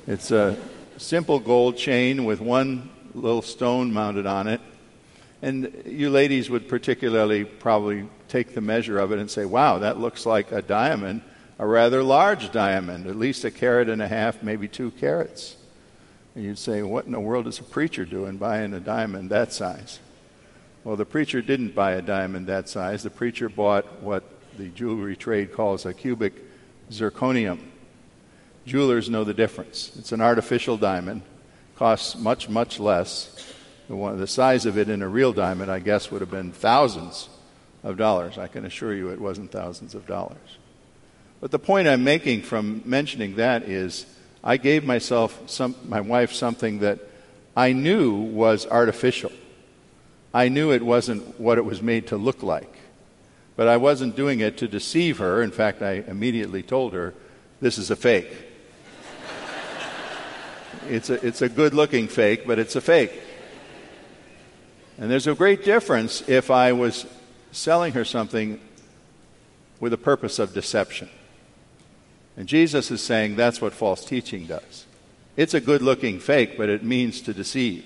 It's 0.07 0.31
a 0.31 0.57
simple 0.97 1.39
gold 1.39 1.77
chain 1.77 2.25
with 2.25 2.39
one 2.39 2.89
little 3.13 3.41
stone 3.41 3.93
mounted 3.93 4.25
on 4.25 4.47
it. 4.47 4.61
And 5.41 5.83
you 5.85 6.09
ladies 6.09 6.49
would 6.49 6.69
particularly 6.69 7.45
probably 7.45 8.07
take 8.27 8.53
the 8.53 8.61
measure 8.61 8.99
of 8.99 9.11
it 9.11 9.19
and 9.19 9.29
say, 9.29 9.45
wow, 9.45 9.79
that 9.79 9.97
looks 9.97 10.25
like 10.25 10.51
a 10.51 10.61
diamond, 10.61 11.21
a 11.57 11.65
rather 11.65 12.03
large 12.03 12.51
diamond, 12.51 13.07
at 13.07 13.15
least 13.15 13.43
a 13.43 13.51
carat 13.51 13.89
and 13.89 14.01
a 14.01 14.07
half, 14.07 14.43
maybe 14.43 14.67
two 14.67 14.91
carats. 14.91 15.57
And 16.35 16.43
you'd 16.45 16.57
say, 16.59 16.81
what 16.83 17.05
in 17.05 17.11
the 17.11 17.19
world 17.19 17.47
is 17.47 17.59
a 17.59 17.63
preacher 17.63 18.05
doing 18.05 18.37
buying 18.37 18.73
a 18.73 18.79
diamond 18.79 19.31
that 19.31 19.51
size? 19.51 19.99
Well, 20.83 20.95
the 20.95 21.05
preacher 21.05 21.41
didn't 21.41 21.75
buy 21.75 21.93
a 21.93 22.01
diamond 22.01 22.47
that 22.47 22.69
size. 22.69 23.03
The 23.03 23.09
preacher 23.09 23.49
bought 23.49 24.01
what 24.01 24.23
the 24.57 24.69
jewelry 24.69 25.15
trade 25.15 25.53
calls 25.53 25.85
a 25.85 25.93
cubic 25.93 26.33
zirconium. 26.89 27.59
Jewelers 28.65 29.09
know 29.09 29.23
the 29.23 29.33
difference. 29.33 29.91
It's 29.97 30.11
an 30.11 30.21
artificial 30.21 30.77
diamond, 30.77 31.23
costs 31.81 32.15
much, 32.15 32.47
much 32.47 32.79
less. 32.79 33.55
The, 33.88 33.95
one, 33.95 34.19
the 34.19 34.27
size 34.27 34.67
of 34.67 34.77
it 34.77 34.88
in 34.88 35.01
a 35.01 35.07
real 35.07 35.33
diamond, 35.33 35.71
I 35.71 35.79
guess, 35.79 36.11
would 36.11 36.21
have 36.21 36.29
been 36.29 36.51
thousands 36.51 37.27
of 37.83 37.97
dollars. 37.97 38.38
I 38.38 38.45
can 38.45 38.65
assure 38.65 38.93
you 38.93 39.09
it 39.09 39.19
wasn't 39.19 39.51
thousands 39.51 39.95
of 39.95 40.05
dollars. 40.05 40.59
But 41.39 41.50
the 41.50 41.57
point 41.57 41.88
I'm 41.88 42.03
making 42.03 42.43
from 42.43 42.83
mentioning 42.85 43.38
that 43.38 43.63
is 43.63 44.05
I 44.43 44.57
gave 44.57 44.83
myself, 44.83 45.50
some, 45.50 45.73
my 45.88 46.01
wife, 46.01 46.31
something 46.33 46.81
that 46.81 47.00
I 47.57 47.73
knew 47.73 48.13
was 48.13 48.67
artificial. 48.67 49.31
I 50.35 50.50
knew 50.50 50.71
it 50.71 50.83
wasn't 50.83 51.39
what 51.39 51.57
it 51.57 51.65
was 51.65 51.81
made 51.81 52.05
to 52.09 52.15
look 52.15 52.43
like. 52.43 52.75
But 53.55 53.67
I 53.67 53.77
wasn't 53.77 54.15
doing 54.15 54.39
it 54.39 54.55
to 54.57 54.67
deceive 54.67 55.17
her. 55.17 55.41
In 55.41 55.50
fact, 55.50 55.81
I 55.81 56.03
immediately 56.07 56.61
told 56.61 56.93
her, 56.93 57.15
this 57.59 57.79
is 57.79 57.89
a 57.89 57.95
fake. 57.95 58.50
It's, 60.87 61.09
a, 61.09 61.25
it's 61.25 61.41
a 61.41 61.49
good 61.49 61.73
looking 61.73 62.07
fake, 62.07 62.45
but 62.45 62.59
it's 62.59 62.75
a 62.75 62.81
fake. 62.81 63.11
And 64.97 65.09
there's 65.09 65.27
a 65.27 65.35
great 65.35 65.63
difference 65.63 66.27
if 66.29 66.51
I 66.51 66.73
was 66.73 67.05
selling 67.51 67.93
her 67.93 68.05
something 68.05 68.59
with 69.79 69.93
a 69.93 69.97
purpose 69.97 70.39
of 70.39 70.53
deception. 70.53 71.09
And 72.37 72.47
Jesus 72.47 72.91
is 72.91 73.01
saying 73.01 73.35
that's 73.35 73.61
what 73.61 73.73
false 73.73 74.05
teaching 74.05 74.45
does. 74.45 74.85
It's 75.35 75.53
a 75.53 75.61
good 75.61 75.81
looking 75.81 76.19
fake, 76.19 76.57
but 76.57 76.69
it 76.69 76.83
means 76.83 77.21
to 77.21 77.33
deceive. 77.33 77.85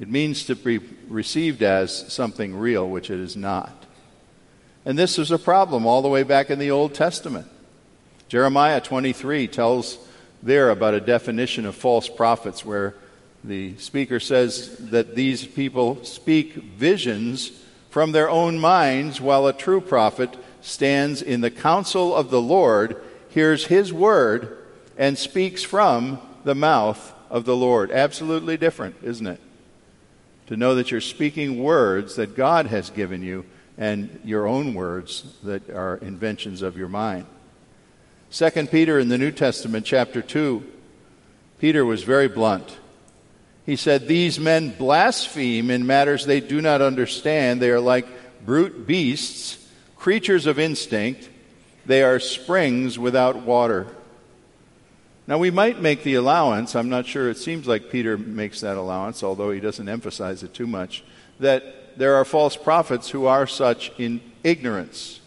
It 0.00 0.08
means 0.08 0.44
to 0.46 0.54
be 0.54 0.78
received 1.08 1.62
as 1.62 2.12
something 2.12 2.56
real, 2.56 2.88
which 2.88 3.10
it 3.10 3.20
is 3.20 3.36
not. 3.36 3.84
And 4.84 4.98
this 4.98 5.18
was 5.18 5.30
a 5.30 5.38
problem 5.38 5.86
all 5.86 6.00
the 6.00 6.08
way 6.08 6.22
back 6.22 6.48
in 6.48 6.58
the 6.58 6.70
Old 6.70 6.94
Testament. 6.94 7.46
Jeremiah 8.28 8.80
23 8.80 9.48
tells 9.48 9.98
there 10.42 10.70
about 10.70 10.94
a 10.94 11.00
definition 11.00 11.66
of 11.66 11.74
false 11.74 12.08
prophets 12.08 12.64
where 12.64 12.94
the 13.44 13.76
speaker 13.78 14.20
says 14.20 14.76
that 14.90 15.14
these 15.14 15.46
people 15.46 16.04
speak 16.04 16.54
visions 16.54 17.52
from 17.90 18.12
their 18.12 18.30
own 18.30 18.58
minds 18.58 19.20
while 19.20 19.46
a 19.46 19.52
true 19.52 19.80
prophet 19.80 20.36
stands 20.60 21.22
in 21.22 21.40
the 21.40 21.50
counsel 21.50 22.14
of 22.14 22.30
the 22.30 22.40
Lord 22.40 23.00
hears 23.30 23.66
his 23.66 23.92
word 23.92 24.58
and 24.98 25.16
speaks 25.16 25.62
from 25.62 26.20
the 26.44 26.54
mouth 26.54 27.14
of 27.30 27.44
the 27.44 27.56
Lord. 27.56 27.90
Absolutely 27.90 28.56
different, 28.56 28.96
isn't 29.02 29.26
it? 29.26 29.40
To 30.48 30.56
know 30.56 30.74
that 30.74 30.90
you're 30.90 31.00
speaking 31.00 31.62
words 31.62 32.16
that 32.16 32.36
God 32.36 32.66
has 32.66 32.90
given 32.90 33.22
you 33.22 33.44
and 33.78 34.20
your 34.24 34.46
own 34.46 34.74
words 34.74 35.24
that 35.44 35.70
are 35.70 35.96
inventions 35.98 36.60
of 36.60 36.76
your 36.76 36.88
mind. 36.88 37.24
Second 38.30 38.70
Peter 38.70 38.98
in 38.98 39.08
the 39.08 39.18
New 39.18 39.32
Testament, 39.32 39.84
chapter 39.84 40.22
2, 40.22 40.62
Peter 41.58 41.84
was 41.84 42.04
very 42.04 42.28
blunt. 42.28 42.78
He 43.66 43.76
said, 43.76 44.06
These 44.06 44.38
men 44.40 44.70
blaspheme 44.70 45.70
in 45.70 45.86
matters 45.86 46.24
they 46.24 46.40
do 46.40 46.60
not 46.60 46.80
understand. 46.80 47.60
They 47.60 47.70
are 47.70 47.80
like 47.80 48.06
brute 48.44 48.86
beasts, 48.86 49.58
creatures 49.96 50.46
of 50.46 50.58
instinct 50.58 51.28
they 51.86 52.02
are 52.02 52.20
springs 52.20 52.98
without 52.98 53.42
water. 53.42 53.86
Now, 55.26 55.38
we 55.38 55.50
might 55.50 55.80
make 55.80 56.02
the 56.02 56.14
allowance, 56.14 56.74
I'm 56.74 56.88
not 56.88 57.06
sure, 57.06 57.30
it 57.30 57.38
seems 57.38 57.66
like 57.66 57.90
Peter 57.90 58.18
makes 58.18 58.60
that 58.60 58.76
allowance, 58.76 59.22
although 59.22 59.50
he 59.50 59.60
doesn't 59.60 59.88
emphasize 59.88 60.42
it 60.42 60.54
too 60.54 60.66
much, 60.66 61.04
that 61.38 61.98
there 61.98 62.16
are 62.16 62.24
false 62.24 62.56
prophets 62.56 63.10
who 63.10 63.26
are 63.26 63.46
such 63.46 63.92
in 63.98 64.20
ignorance. 64.42 65.19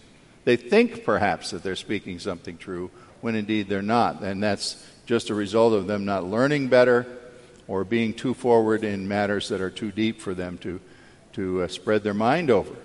They 0.45 0.55
think 0.55 1.03
perhaps 1.03 1.51
that 1.51 1.63
they're 1.63 1.75
speaking 1.75 2.19
something 2.19 2.57
true 2.57 2.91
when 3.21 3.35
indeed 3.35 3.69
they're 3.69 3.81
not. 3.81 4.21
And 4.21 4.43
that's 4.43 4.85
just 5.05 5.29
a 5.29 5.35
result 5.35 5.73
of 5.73 5.87
them 5.87 6.05
not 6.05 6.25
learning 6.25 6.67
better 6.67 7.05
or 7.67 7.83
being 7.83 8.13
too 8.13 8.33
forward 8.33 8.83
in 8.83 9.07
matters 9.07 9.49
that 9.49 9.61
are 9.61 9.69
too 9.69 9.91
deep 9.91 10.19
for 10.19 10.33
them 10.33 10.57
to, 10.59 10.79
to 11.33 11.63
uh, 11.63 11.67
spread 11.67 12.03
their 12.03 12.13
mind 12.13 12.49
over. 12.49 12.75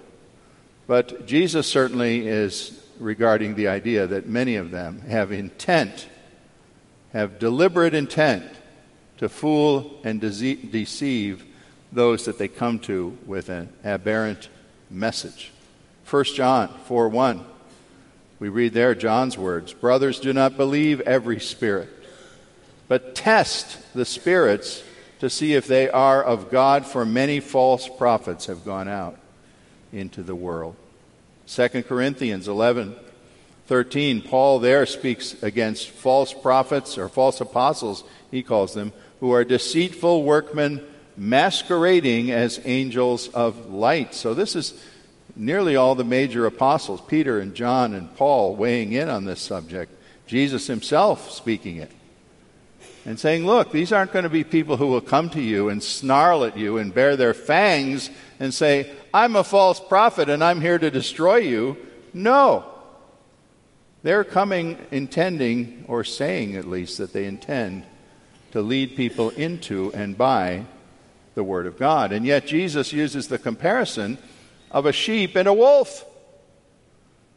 But 0.87 1.27
Jesus 1.27 1.67
certainly 1.67 2.27
is 2.27 2.85
regarding 2.99 3.55
the 3.55 3.69
idea 3.69 4.07
that 4.07 4.29
many 4.29 4.57
of 4.57 4.71
them 4.71 5.01
have 5.03 5.33
intent, 5.33 6.09
have 7.13 7.39
deliberate 7.39 7.95
intent 7.95 8.45
to 9.19 9.29
fool 9.29 10.01
and 10.05 10.21
dece- 10.21 10.71
deceive 10.71 11.45
those 11.93 12.25
that 12.25 12.39
they 12.39 12.49
come 12.49 12.79
to 12.79 13.17
with 13.27 13.49
an 13.49 13.73
aberrant 13.85 14.49
message. 14.91 15.53
1 16.11 16.25
John 16.25 16.69
4 16.87 17.09
1. 17.09 17.45
We 18.39 18.49
read 18.49 18.73
there 18.73 18.95
John's 18.95 19.37
words 19.37 19.75
Brothers, 19.75 20.21
do 20.21 20.33
not 20.33 20.57
believe 20.57 21.01
every 21.03 21.39
spirit, 21.39 21.91
but 22.89 23.15
test 23.15 23.79
the 23.95 24.05
spirits 24.05 24.83
to 25.21 25.29
see 25.29 25.55
if 25.55 25.67
they 25.67 25.91
are 25.91 26.23
of 26.23 26.51
God, 26.51 26.87
for 26.87 27.05
many 27.05 27.41
false 27.41 27.89
prophets 27.89 28.47
have 28.47 28.65
gone 28.65 28.89
out 28.89 29.19
into 29.93 30.23
the 30.23 30.35
world. 30.35 30.77
2 31.49 31.83
Corinthians 31.83 32.49
11 32.49 32.97
13, 33.67 34.23
Paul 34.23 34.61
there 34.61 34.87
speaks 34.87 35.43
against 35.43 35.91
false 35.91 36.33
prophets 36.33 36.97
or 36.97 37.11
false 37.11 37.39
apostles, 37.43 38.03
he 38.31 38.43
calls 38.43 38.73
them, 38.73 38.95
who 39.21 39.33
are 39.33 39.45
deceitful 39.45 40.23
workmen 40.23 40.83
masquerading 41.19 42.31
as 42.31 42.61
angels 42.65 43.29
of 43.29 43.71
light. 43.71 44.15
So 44.15 44.33
this 44.33 44.57
is 44.57 44.73
nearly 45.39 45.77
all 45.77 45.95
the 45.95 46.05
major 46.05 46.47
apostles, 46.47 47.01
Peter 47.07 47.39
and 47.39 47.55
John 47.55 47.95
and 47.95 48.15
Paul, 48.17 48.57
weighing 48.57 48.93
in 48.93 49.09
on 49.09 49.25
this 49.25 49.41
subject. 49.41 49.93
Jesus 50.27 50.67
himself 50.67 51.31
speaking 51.31 51.77
it. 51.77 51.93
And 53.07 53.19
saying, 53.19 53.47
look, 53.47 53.73
these 53.73 53.91
aren't 53.91 54.13
going 54.13 54.25
to 54.25 54.29
be 54.29 54.45
people 54.45 54.77
who 54.77 54.89
will 54.89 55.01
come 55.01 55.31
to 55.31 55.41
you 55.41 55.71
and 55.71 55.83
snarl 55.83 56.45
at 56.45 56.59
you 56.59 56.77
and 56.77 56.93
bare 56.93 57.17
their 57.17 57.33
fangs 57.33 58.11
and 58.39 58.53
say, 58.53 58.91
I'm 59.15 59.35
a 59.35 59.45
false 59.45 59.81
prophet 59.81 60.29
and 60.29 60.45
I'm 60.45 60.61
here 60.61 60.79
to 60.79 60.91
destroy 60.91 61.37
you. 61.37 61.79
No. 62.13 62.67
They're 64.03 64.25
coming 64.25 64.79
intending, 64.91 65.85
or 65.89 66.05
saying 66.05 66.57
at 66.57 66.67
least, 66.67 66.99
that 66.99 67.13
they 67.13 67.25
intend 67.25 67.85
to 68.53 68.61
lead 68.61 68.97
people 68.97 69.31
into 69.31 69.91
and 69.95 70.17
by 70.17 70.67
the 71.35 71.45
Word 71.45 71.67
of 71.67 71.79
God. 71.79 72.13
And 72.13 72.27
yet 72.27 72.47
Jesus 72.47 72.93
uses 72.93 73.29
the 73.29 73.39
comparison 73.39 74.19
of 74.71 74.87
a 74.87 74.93
sheep 74.93 75.37
and 75.37 75.49
a 75.49 75.53
wolf. 75.53 76.05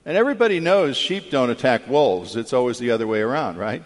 And 0.06 0.18
everybody 0.18 0.60
knows 0.60 0.98
sheep 0.98 1.30
don't 1.30 1.50
attack 1.50 1.88
wolves, 1.88 2.36
it's 2.36 2.54
always 2.54 2.80
the 2.80 2.92
other 2.92 3.08
way 3.08 3.22
around, 3.22 3.58
right? 3.58 3.84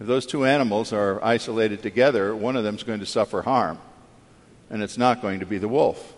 If 0.00 0.06
those 0.06 0.24
two 0.24 0.46
animals 0.46 0.92
are 0.94 1.22
isolated 1.22 1.82
together, 1.82 2.34
one 2.34 2.56
of 2.56 2.64
them 2.64 2.76
is 2.76 2.82
going 2.82 3.00
to 3.00 3.06
suffer 3.06 3.42
harm, 3.42 3.78
and 4.70 4.82
it's 4.82 4.96
not 4.96 5.20
going 5.20 5.40
to 5.40 5.46
be 5.46 5.58
the 5.58 5.68
wolf. 5.68 6.14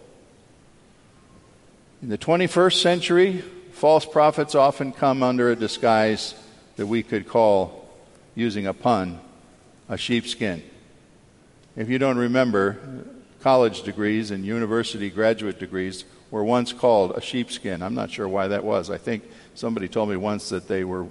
In 2.00 2.08
the 2.08 2.18
21st 2.18 2.80
century, 2.80 3.44
false 3.72 4.04
prophets 4.04 4.54
often 4.54 4.92
come 4.92 5.22
under 5.22 5.50
a 5.50 5.56
disguise 5.56 6.34
that 6.76 6.86
we 6.86 7.02
could 7.02 7.28
call, 7.28 7.88
using 8.36 8.66
a 8.66 8.72
pun, 8.72 9.20
a 9.88 9.98
sheepskin. 9.98 10.62
If 11.74 11.88
you 11.88 11.98
don't 11.98 12.18
remember, 12.18 12.78
college 13.40 13.82
degrees 13.82 14.30
and 14.30 14.44
university 14.44 15.10
graduate 15.10 15.58
degrees 15.58 16.04
were 16.32 16.42
once 16.42 16.72
called 16.72 17.12
a 17.12 17.20
sheepskin. 17.20 17.82
I'm 17.82 17.94
not 17.94 18.10
sure 18.10 18.26
why 18.26 18.48
that 18.48 18.64
was. 18.64 18.90
I 18.90 18.98
think 18.98 19.22
somebody 19.54 19.86
told 19.86 20.08
me 20.08 20.16
once 20.16 20.48
that 20.48 20.66
they 20.66 20.82
were, 20.82 21.06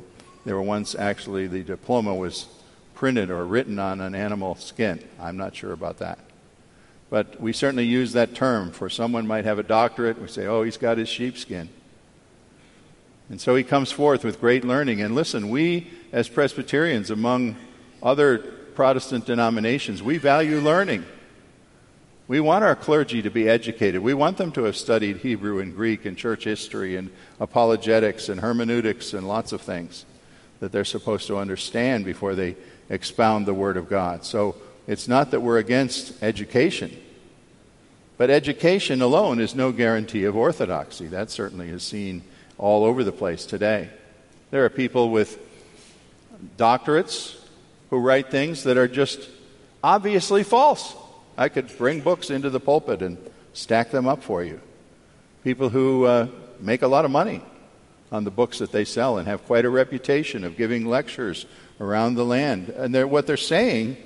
they 0.46 0.52
were 0.52 0.64
once 0.64 0.96
actually, 0.96 1.48
the 1.48 1.62
diploma 1.62 2.14
was 2.14 2.48
printed 2.96 3.30
or 3.30 3.46
written 3.46 3.78
on 3.80 4.02
an 4.02 4.16
animal 4.16 4.56
skin. 4.56 5.00
I'm 5.20 5.38
not 5.38 5.56
sure 5.56 5.72
about 5.72 6.00
that. 6.00 6.18
But 7.12 7.40
we 7.40 7.54
certainly 7.54 7.86
use 7.86 8.14
that 8.14 8.34
term 8.34 8.72
for 8.72 8.90
someone 8.90 9.28
might 9.28 9.46
have 9.46 9.60
a 9.60 9.64
doctorate. 9.64 10.20
We 10.20 10.28
say, 10.28 10.48
oh, 10.48 10.64
he's 10.64 10.78
got 10.78 10.98
his 10.98 11.08
sheepskin. 11.08 11.70
And 13.30 13.40
so 13.40 13.56
he 13.56 13.64
comes 13.64 13.92
forth 13.92 14.24
with 14.24 14.42
great 14.42 14.66
learning. 14.66 15.02
And 15.02 15.14
listen, 15.14 15.50
we 15.50 15.88
as 16.12 16.30
Presbyterians, 16.30 17.12
among 17.12 17.58
other 18.02 18.40
Protestant 18.40 19.26
denominations, 19.26 20.02
we 20.02 20.18
value 20.18 20.60
learning. 20.60 21.06
We 22.28 22.40
want 22.40 22.64
our 22.64 22.76
clergy 22.76 23.22
to 23.24 23.30
be 23.30 23.50
educated. 23.50 24.02
We 24.02 24.14
want 24.14 24.38
them 24.38 24.52
to 24.54 24.64
have 24.64 24.78
studied 24.78 25.18
Hebrew 25.18 25.60
and 25.60 25.76
Greek 25.76 26.06
and 26.06 26.18
church 26.18 26.46
history 26.46 26.96
and 26.96 27.12
apologetics 27.40 28.30
and 28.30 28.40
hermeneutics 28.40 29.14
and 29.14 29.28
lots 29.28 29.52
of 29.52 29.62
things 29.62 30.06
that 30.62 30.72
they're 30.72 30.86
supposed 30.86 31.28
to 31.28 31.38
understand 31.38 32.06
before 32.06 32.36
they 32.36 32.56
expound 32.90 33.46
the 33.46 33.54
Word 33.54 33.76
of 33.76 33.90
God. 33.90 34.24
So 34.24 34.56
it's 34.88 35.08
not 35.08 35.32
that 35.32 35.42
we're 35.42 35.58
against 35.58 36.24
education, 36.24 36.96
But 38.22 38.30
education 38.30 39.02
alone 39.02 39.40
is 39.40 39.56
no 39.56 39.72
guarantee 39.72 40.26
of 40.26 40.38
orthodoxy. 40.38 41.08
That 41.08 41.32
certainly 41.32 41.70
is 41.70 41.82
seen 41.82 42.22
all 42.60 42.84
over 42.84 43.04
the 43.04 43.12
place 43.12 43.48
today. 43.48 43.90
There 44.52 44.64
are 44.64 44.70
people 44.70 45.10
with 45.10 45.40
doctorates 46.56 47.36
who 47.90 47.98
write 47.98 48.30
things 48.30 48.66
that 48.66 48.78
are 48.78 48.88
just 48.88 49.28
obviously 49.84 50.44
false. 50.44 50.96
I 51.38 51.50
could 51.50 51.76
bring 51.78 52.02
books 52.02 52.30
into 52.30 52.50
the 52.50 52.60
pulpit 52.60 53.02
and 53.02 53.18
stack 53.54 53.92
them 53.92 54.08
up 54.08 54.24
for 54.24 54.44
you. 54.44 54.62
People 55.44 55.70
who 55.70 56.06
uh, 56.06 56.28
make 56.60 56.82
a 56.82 56.88
lot 56.88 57.06
of 57.06 57.12
money 57.12 57.42
on 58.12 58.24
the 58.24 58.32
books 58.32 58.60
that 58.60 58.72
they 58.72 58.86
sell 58.86 59.18
and 59.18 59.28
have 59.28 59.46
quite 59.46 59.66
a 59.66 59.70
reputation 59.70 60.44
of 60.44 60.58
giving 60.58 60.86
lectures 60.86 61.46
around 61.80 62.16
the 62.16 62.26
land. 62.26 62.70
And 62.70 62.94
they're, 62.94 63.08
what 63.08 63.26
they're 63.26 63.38
saying 63.38 63.98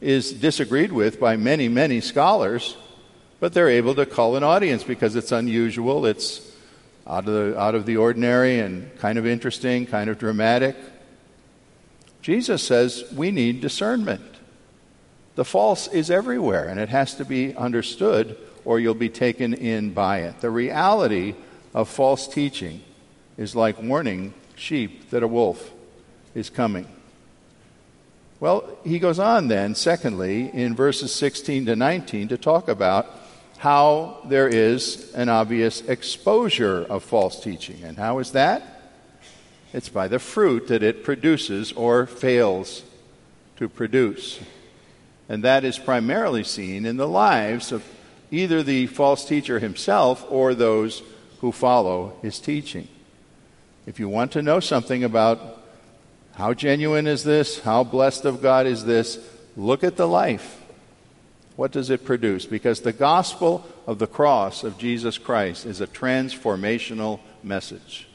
is 0.00 0.32
disagreed 0.32 0.92
with 0.92 1.18
by 1.18 1.36
many, 1.36 1.68
many 1.68 2.00
scholars, 2.00 2.76
but 3.40 3.52
they're 3.52 3.68
able 3.68 3.94
to 3.94 4.06
call 4.06 4.36
an 4.36 4.44
audience 4.44 4.84
because 4.84 5.16
it's 5.16 5.32
unusual, 5.32 6.06
it's 6.06 6.40
out 7.06 7.26
of 7.26 7.32
the, 7.34 7.58
out 7.58 7.74
of 7.74 7.86
the 7.86 7.96
ordinary, 7.96 8.60
and 8.60 8.96
kind 8.98 9.18
of 9.18 9.26
interesting, 9.26 9.86
kind 9.86 10.10
of 10.10 10.18
dramatic. 10.18 10.76
Jesus 12.20 12.62
says 12.62 13.04
we 13.14 13.30
need 13.30 13.60
discernment. 13.60 14.37
The 15.38 15.44
false 15.44 15.86
is 15.86 16.10
everywhere, 16.10 16.66
and 16.66 16.80
it 16.80 16.88
has 16.88 17.14
to 17.14 17.24
be 17.24 17.54
understood, 17.54 18.36
or 18.64 18.80
you'll 18.80 18.94
be 18.94 19.08
taken 19.08 19.54
in 19.54 19.90
by 19.94 20.22
it. 20.22 20.40
The 20.40 20.50
reality 20.50 21.36
of 21.72 21.88
false 21.88 22.26
teaching 22.26 22.80
is 23.36 23.54
like 23.54 23.80
warning 23.80 24.34
sheep 24.56 25.10
that 25.10 25.22
a 25.22 25.28
wolf 25.28 25.70
is 26.34 26.50
coming. 26.50 26.88
Well, 28.40 28.68
he 28.82 28.98
goes 28.98 29.20
on 29.20 29.46
then, 29.46 29.76
secondly, 29.76 30.50
in 30.52 30.74
verses 30.74 31.14
16 31.14 31.66
to 31.66 31.76
19, 31.76 32.26
to 32.26 32.36
talk 32.36 32.66
about 32.66 33.08
how 33.58 34.18
there 34.24 34.48
is 34.48 35.14
an 35.14 35.28
obvious 35.28 35.82
exposure 35.82 36.84
of 36.90 37.04
false 37.04 37.40
teaching. 37.40 37.84
And 37.84 37.96
how 37.96 38.18
is 38.18 38.32
that? 38.32 38.90
It's 39.72 39.88
by 39.88 40.08
the 40.08 40.18
fruit 40.18 40.66
that 40.66 40.82
it 40.82 41.04
produces 41.04 41.70
or 41.70 42.06
fails 42.06 42.82
to 43.58 43.68
produce. 43.68 44.40
And 45.28 45.44
that 45.44 45.64
is 45.64 45.78
primarily 45.78 46.44
seen 46.44 46.86
in 46.86 46.96
the 46.96 47.08
lives 47.08 47.72
of 47.72 47.84
either 48.30 48.62
the 48.62 48.86
false 48.86 49.24
teacher 49.24 49.58
himself 49.58 50.24
or 50.28 50.54
those 50.54 51.02
who 51.40 51.52
follow 51.52 52.16
his 52.22 52.38
teaching. 52.38 52.88
If 53.86 53.98
you 53.98 54.08
want 54.08 54.32
to 54.32 54.42
know 54.42 54.60
something 54.60 55.04
about 55.04 55.62
how 56.34 56.54
genuine 56.54 57.06
is 57.06 57.24
this? 57.24 57.60
How 57.60 57.84
blessed 57.84 58.24
of 58.24 58.40
God 58.40 58.66
is 58.66 58.84
this? 58.84 59.18
Look 59.56 59.82
at 59.82 59.96
the 59.96 60.06
life. 60.06 60.62
What 61.56 61.72
does 61.72 61.90
it 61.90 62.04
produce? 62.04 62.46
Because 62.46 62.80
the 62.80 62.92
gospel 62.92 63.66
of 63.86 63.98
the 63.98 64.06
cross 64.06 64.62
of 64.62 64.78
Jesus 64.78 65.18
Christ 65.18 65.66
is 65.66 65.80
a 65.80 65.88
transformational 65.88 67.18
message. 67.42 68.06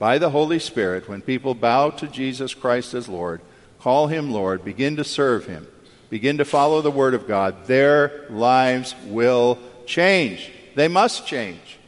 By 0.00 0.18
the 0.18 0.30
Holy 0.30 0.58
Spirit, 0.58 1.08
when 1.08 1.20
people 1.20 1.54
bow 1.54 1.90
to 1.90 2.08
Jesus 2.08 2.54
Christ 2.54 2.94
as 2.94 3.08
Lord, 3.08 3.42
call 3.78 4.08
him 4.08 4.32
Lord, 4.32 4.64
begin 4.64 4.96
to 4.96 5.04
serve 5.04 5.46
him, 5.46 5.68
begin 6.10 6.38
to 6.38 6.44
follow 6.44 6.82
the 6.82 6.90
Word 6.90 7.14
of 7.14 7.26
God, 7.26 7.66
their 7.66 8.26
lives 8.28 8.94
will 9.06 9.58
change. 9.86 10.50
They 10.74 10.88
must 10.88 11.26
change. 11.26 11.78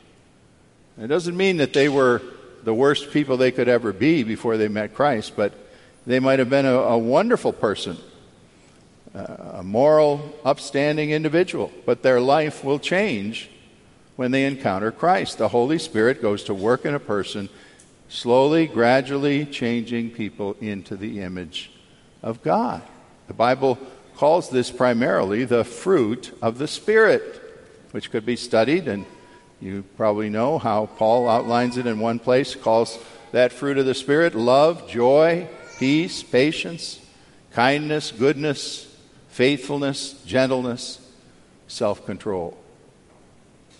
It 0.98 1.08
doesn't 1.08 1.36
mean 1.36 1.58
that 1.58 1.72
they 1.72 1.88
were 1.88 2.22
the 2.62 2.72
worst 2.72 3.10
people 3.10 3.36
they 3.36 3.50
could 3.50 3.68
ever 3.68 3.92
be 3.92 4.22
before 4.22 4.56
they 4.56 4.68
met 4.68 4.94
Christ, 4.94 5.34
but 5.34 5.52
they 6.06 6.20
might 6.20 6.38
have 6.38 6.50
been 6.50 6.66
a, 6.66 6.74
a 6.74 6.98
wonderful 6.98 7.52
person, 7.52 7.96
a 9.14 9.62
moral, 9.62 10.34
upstanding 10.44 11.10
individual, 11.10 11.72
but 11.84 12.02
their 12.02 12.20
life 12.20 12.62
will 12.62 12.78
change 12.78 13.50
when 14.16 14.30
they 14.30 14.44
encounter 14.44 14.92
Christ. 14.92 15.38
The 15.38 15.48
Holy 15.48 15.78
Spirit 15.78 16.22
goes 16.22 16.44
to 16.44 16.54
work 16.54 16.84
in 16.84 16.94
a 16.94 17.00
person, 17.00 17.48
slowly, 18.08 18.66
gradually 18.66 19.44
changing 19.44 20.10
people 20.10 20.56
into 20.60 20.96
the 20.96 21.20
image 21.20 21.72
of 22.22 22.42
God. 22.42 22.82
The 23.26 23.34
Bible 23.34 23.78
calls 24.16 24.50
this 24.50 24.70
primarily 24.70 25.44
the 25.44 25.64
fruit 25.64 26.36
of 26.40 26.58
the 26.58 26.68
Spirit, 26.68 27.40
which 27.92 28.10
could 28.10 28.26
be 28.26 28.36
studied 28.36 28.88
and 28.88 29.04
you 29.62 29.84
probably 29.96 30.28
know 30.28 30.58
how 30.58 30.86
Paul 30.86 31.28
outlines 31.28 31.76
it 31.76 31.86
in 31.86 32.00
one 32.00 32.18
place, 32.18 32.56
calls 32.56 32.98
that 33.30 33.52
fruit 33.52 33.78
of 33.78 33.86
the 33.86 33.94
Spirit 33.94 34.34
love, 34.34 34.88
joy, 34.88 35.48
peace, 35.78 36.22
patience, 36.24 36.98
kindness, 37.52 38.10
goodness, 38.10 38.92
faithfulness, 39.28 40.20
gentleness, 40.24 40.98
self 41.68 42.04
control. 42.04 42.58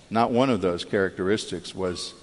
Not 0.09 0.31
one 0.31 0.51
of 0.51 0.61
those 0.61 0.85
characteristics 0.85 1.75
was 1.75 2.14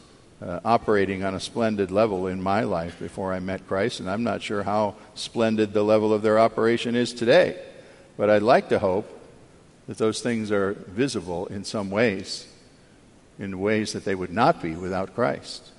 uh, 0.41 0.61
operating 0.63 1.25
on 1.25 1.35
a 1.35 1.39
splendid 1.39 1.91
level 1.91 2.27
in 2.27 2.41
my 2.41 2.61
life 2.61 2.97
before 2.97 3.33
I 3.33 3.39
met 3.39 3.67
Christ, 3.67 3.99
and 3.99 4.09
I'm 4.09 4.23
not 4.23 4.41
sure 4.41 4.63
how 4.63 4.95
splendid 5.15 5.73
the 5.73 5.83
level 5.83 6.13
of 6.13 6.21
their 6.21 6.39
operation 6.39 6.95
is 6.95 7.11
today. 7.11 7.61
But 8.19 8.29
I'd 8.29 8.43
like 8.43 8.67
to 8.67 8.79
hope 8.79 9.09
that 9.87 9.97
those 9.97 10.19
things 10.19 10.51
are 10.51 10.73
visible 10.73 11.47
in 11.47 11.63
some 11.63 11.89
ways 11.89 12.45
in 13.39 13.59
ways 13.61 13.93
that 13.93 14.03
they 14.03 14.13
would 14.13 14.31
not 14.31 14.61
be 14.61 14.75
without 14.75 15.15
Christ. 15.15 15.69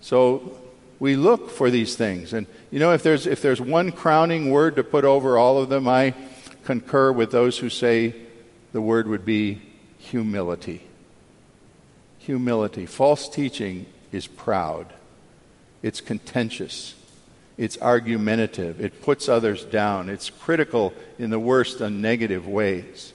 So 0.00 0.58
we 0.98 1.14
look 1.14 1.50
for 1.50 1.70
these 1.70 1.94
things. 1.94 2.32
And 2.32 2.46
you 2.70 2.78
know, 2.78 2.92
if 2.92 3.02
there's, 3.02 3.26
if 3.26 3.42
there's 3.42 3.60
one 3.60 3.92
crowning 3.92 4.50
word 4.50 4.76
to 4.76 4.82
put 4.82 5.04
over 5.04 5.36
all 5.36 5.58
of 5.58 5.68
them, 5.68 5.86
I 5.86 6.14
concur 6.64 7.12
with 7.12 7.30
those 7.30 7.58
who 7.58 7.68
say 7.68 8.14
the 8.72 8.80
word 8.80 9.06
would 9.06 9.26
be 9.26 9.60
humility. 9.98 10.82
Humility. 12.20 12.86
False 12.86 13.28
teaching 13.28 13.84
is 14.10 14.26
proud, 14.26 14.94
it's 15.82 16.00
contentious, 16.00 16.94
it's 17.58 17.76
argumentative, 17.82 18.80
it 18.80 19.02
puts 19.02 19.28
others 19.28 19.64
down, 19.64 20.08
it's 20.08 20.30
critical 20.30 20.94
in 21.18 21.30
the 21.30 21.40
worst 21.40 21.80
and 21.80 22.00
negative 22.00 22.46
ways. 22.46 23.12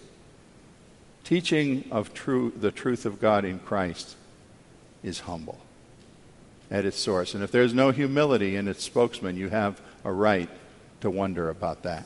Teaching 1.23 1.86
of 1.89 2.13
true, 2.13 2.51
the 2.60 2.71
truth 2.71 3.06
of 3.06 3.21
God 3.21 3.45
in 3.45 3.60
Christ 3.60 4.17
is 5.01 5.21
humble 5.21 5.58
at 6.69 6.86
its 6.86 6.99
source. 6.99 7.34
And 7.34 7.43
if 7.43 7.51
there's 7.51 7.73
no 7.73 7.91
humility 7.91 8.58
in 8.58 8.67
its 8.67 8.84
spokesman, 8.84 9.38
you 9.38 9.47
have 9.47 9.79
a 10.03 10.12
right 10.12 10.49
to 10.99 11.10
wonder 11.10 11.49
about 11.49 11.84
that. 11.84 12.06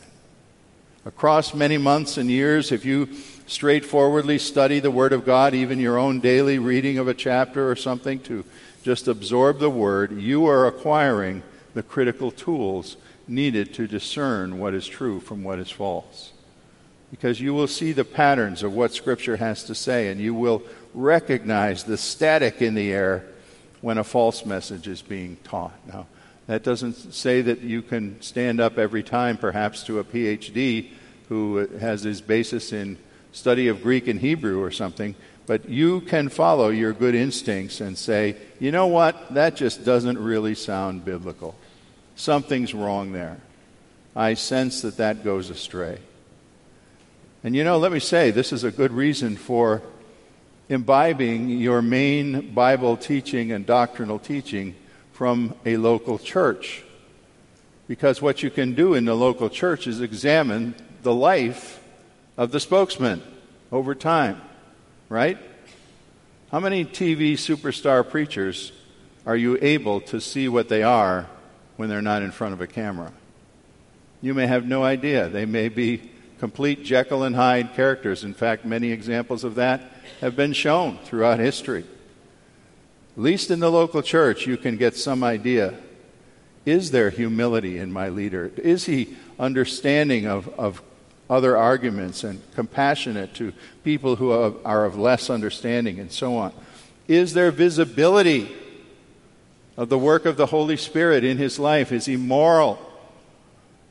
Across 1.05 1.55
many 1.55 1.77
months 1.77 2.17
and 2.17 2.29
years, 2.29 2.71
if 2.71 2.85
you 2.85 3.09
straightforwardly 3.47 4.37
study 4.37 4.79
the 4.79 4.91
Word 4.91 5.13
of 5.13 5.25
God, 5.25 5.55
even 5.55 5.79
your 5.79 5.97
own 5.97 6.19
daily 6.19 6.59
reading 6.59 6.97
of 6.99 7.07
a 7.07 7.13
chapter 7.13 7.71
or 7.71 7.75
something, 7.75 8.19
to 8.21 8.43
just 8.83 9.07
absorb 9.07 9.59
the 9.59 9.69
Word, 9.69 10.21
you 10.21 10.45
are 10.47 10.67
acquiring 10.67 11.41
the 11.73 11.83
critical 11.83 12.31
tools 12.31 12.97
needed 13.27 13.73
to 13.73 13.87
discern 13.87 14.59
what 14.59 14.73
is 14.73 14.87
true 14.87 15.19
from 15.19 15.43
what 15.43 15.59
is 15.59 15.69
false 15.69 16.31
because 17.11 17.39
you 17.39 17.53
will 17.53 17.67
see 17.67 17.91
the 17.93 18.03
patterns 18.03 18.63
of 18.63 18.73
what 18.73 18.93
Scripture 18.93 19.37
has 19.37 19.63
to 19.63 19.75
say, 19.75 20.09
and 20.09 20.19
you 20.19 20.33
will 20.33 20.61
recognize 20.93 21.83
the 21.83 21.97
static 21.97 22.61
in 22.61 22.75
the 22.75 22.91
air 22.91 23.25
when 23.81 23.97
a 23.97 24.03
false 24.03 24.45
message 24.45 24.87
is 24.87 25.01
being 25.01 25.37
taught. 25.43 25.73
Now, 25.87 26.07
that 26.47 26.63
doesn't 26.63 27.13
say 27.13 27.41
that 27.41 27.61
you 27.61 27.81
can 27.81 28.21
stand 28.21 28.59
up 28.59 28.77
every 28.77 29.03
time, 29.03 29.37
perhaps, 29.37 29.83
to 29.83 29.99
a 29.99 30.03
PhD 30.03 30.89
who 31.29 31.67
has 31.79 32.03
his 32.03 32.21
basis 32.21 32.73
in 32.73 32.97
study 33.31 33.67
of 33.67 33.83
Greek 33.83 34.07
and 34.07 34.19
Hebrew 34.19 34.61
or 34.61 34.71
something, 34.71 35.15
but 35.47 35.67
you 35.69 36.01
can 36.01 36.29
follow 36.29 36.69
your 36.69 36.93
good 36.93 37.15
instincts 37.15 37.81
and 37.81 37.97
say, 37.97 38.35
you 38.59 38.71
know 38.71 38.87
what, 38.87 39.33
that 39.33 39.55
just 39.55 39.83
doesn't 39.83 40.19
really 40.19 40.53
sound 40.53 41.03
biblical. 41.03 41.55
Something's 42.17 42.73
wrong 42.73 43.13
there. 43.13 43.37
I 44.15 44.33
sense 44.33 44.81
that 44.81 44.97
that 44.97 45.23
goes 45.23 45.49
astray. 45.49 45.99
And 47.43 47.55
you 47.55 47.63
know, 47.63 47.77
let 47.77 47.91
me 47.93 47.99
say, 47.99 48.29
this 48.29 48.51
is 48.51 48.65
a 48.65 48.71
good 48.71 48.91
reason 48.91 49.37
for 49.37 49.81
imbibing 50.67 51.49
your 51.49 51.81
main 51.81 52.53
Bible 52.53 52.97
teaching 52.97 53.53
and 53.53 53.65
doctrinal 53.65 54.19
teaching 54.19 54.75
from 55.13 55.55
a 55.65 55.77
local 55.77 56.19
church. 56.19 56.83
Because 57.87 58.21
what 58.21 58.43
you 58.43 58.49
can 58.49 58.73
do 58.73 58.95
in 58.95 59.05
the 59.05 59.15
local 59.15 59.49
church 59.49 59.87
is 59.87 60.01
examine 60.01 60.75
the 61.03 61.13
life 61.13 61.81
of 62.35 62.51
the 62.51 62.59
spokesman 62.59 63.23
over 63.71 63.95
time, 63.95 64.41
right? 65.09 65.37
How 66.51 66.59
many 66.59 66.85
TV 66.85 67.33
superstar 67.33 68.09
preachers 68.09 68.71
are 69.25 69.35
you 69.35 69.57
able 69.61 70.01
to 70.01 70.21
see 70.21 70.47
what 70.47 70.69
they 70.69 70.83
are 70.83 71.27
when 71.75 71.89
they're 71.89 72.01
not 72.01 72.21
in 72.21 72.31
front 72.31 72.53
of 72.53 72.61
a 72.61 72.67
camera? 72.67 73.11
You 74.21 74.33
may 74.33 74.47
have 74.47 74.65
no 74.65 74.83
idea. 74.83 75.29
They 75.29 75.45
may 75.45 75.69
be 75.69 76.09
complete 76.39 76.83
Jekyll 76.83 77.23
and 77.23 77.35
Hyde 77.35 77.73
characters. 77.73 78.23
In 78.23 78.33
fact, 78.33 78.65
many 78.65 78.91
examples 78.91 79.43
of 79.43 79.55
that 79.55 79.81
have 80.21 80.35
been 80.35 80.53
shown 80.53 80.97
throughout 80.99 81.39
history. 81.39 81.83
At 83.15 83.23
least 83.23 83.51
in 83.51 83.59
the 83.59 83.71
local 83.71 84.01
church, 84.01 84.45
you 84.45 84.57
can 84.57 84.77
get 84.77 84.95
some 84.95 85.23
idea. 85.23 85.73
Is 86.65 86.91
there 86.91 87.09
humility 87.09 87.77
in 87.77 87.91
my 87.91 88.09
leader? 88.09 88.51
Is 88.57 88.85
he 88.85 89.15
understanding 89.39 90.27
of, 90.27 90.47
of 90.59 90.81
other 91.29 91.57
arguments 91.57 92.23
and 92.23 92.41
compassionate 92.53 93.33
to 93.35 93.53
people 93.83 94.15
who 94.15 94.31
are 94.63 94.85
of 94.85 94.97
less 94.97 95.29
understanding 95.29 95.99
and 95.99 96.11
so 96.11 96.35
on? 96.37 96.53
Is 97.07 97.33
there 97.33 97.51
visibility 97.51 98.51
of 99.75 99.89
the 99.89 99.97
work 99.97 100.25
of 100.25 100.37
the 100.37 100.47
Holy 100.47 100.77
Spirit 100.77 101.23
in 101.23 101.37
his 101.37 101.59
life? 101.59 101.91
Is 101.91 102.05
he 102.05 102.17
moral? 102.17 102.79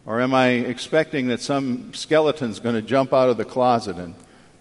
Or 0.05 0.21
am 0.21 0.35
I 0.35 0.49
expecting 0.49 1.29
that 1.29 1.41
some 1.41 1.93
skeleton's 1.93 2.61
going 2.61 2.75
to 2.75 2.83
jump 2.83 3.13
out 3.13 3.29
of 3.29 3.37
the 3.37 3.45
closet 3.45 3.97
and 3.97 4.15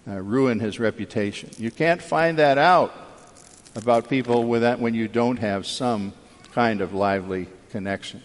uh, 0.08 0.20
ruin 0.20 0.60
his 0.60 0.80
reputation? 0.80 1.50
You 1.58 1.70
can't 1.70 2.02
find 2.02 2.38
that 2.38 2.58
out 2.58 2.92
about 3.74 4.08
people 4.08 4.44
with 4.44 4.62
that 4.62 4.80
when 4.80 4.94
you 4.94 5.06
don't 5.06 5.38
have 5.38 5.66
some 5.66 6.12
kind 6.52 6.80
of 6.80 6.94
lively 6.94 7.46
connection. 7.70 8.22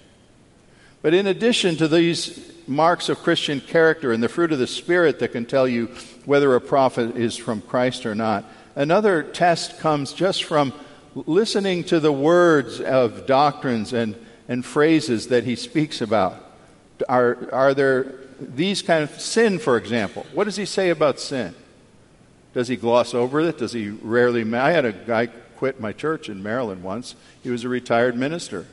But 1.02 1.14
in 1.14 1.28
addition 1.28 1.78
to 1.78 1.88
these 1.88 2.54
marks 2.72 3.10
of 3.10 3.20
Christian 3.20 3.62
character 3.62 4.12
and 4.12 4.24
the 4.24 4.30
fruit 4.30 4.52
of 4.52 4.60
the 4.60 4.68
Spirit 4.68 5.20
that 5.20 5.34
can 5.34 5.46
tell 5.46 5.68
you 5.68 5.88
whether 6.26 6.56
a 6.56 6.62
prophet 6.62 7.16
is 7.16 7.38
from 7.38 7.62
Christ 7.62 8.06
or 8.06 8.16
not, 8.16 8.46
another 8.76 9.22
test 9.22 9.80
comes 9.80 10.14
just 10.14 10.44
from 10.44 10.74
listening 11.14 11.84
to 11.86 12.00
the 12.00 12.12
words 12.12 12.80
of 12.80 13.26
doctrines 13.26 13.94
and, 13.94 14.16
and 14.48 14.66
phrases 14.66 15.28
that 15.28 15.44
he 15.44 15.56
speaks 15.56 16.02
about. 16.02 16.36
Are, 17.10 17.50
are 17.52 17.74
there 17.74 18.16
these 18.40 18.82
kind 18.82 19.04
of 19.04 19.20
sin, 19.20 19.60
for 19.60 19.78
example? 19.78 20.26
What 20.34 20.46
does 20.46 20.56
he 20.56 20.66
say 20.66 20.90
about 20.90 21.20
sin? 21.20 21.54
Does 22.54 22.68
he 22.68 22.76
gloss 22.76 23.14
over 23.14 23.40
it? 23.42 23.58
Does 23.58 23.74
he 23.74 23.90
rarely? 23.90 24.42
I 24.54 24.72
had 24.72 24.86
a 24.86 24.92
guy 24.92 25.28
quit 25.58 25.80
my 25.80 25.94
church 25.94 26.28
in 26.28 26.42
Maryland 26.42 26.84
once. 26.84 27.16
He 27.44 27.50
was 27.50 27.64
a 27.64 27.70
retired 27.70 28.16
minister, 28.16 28.66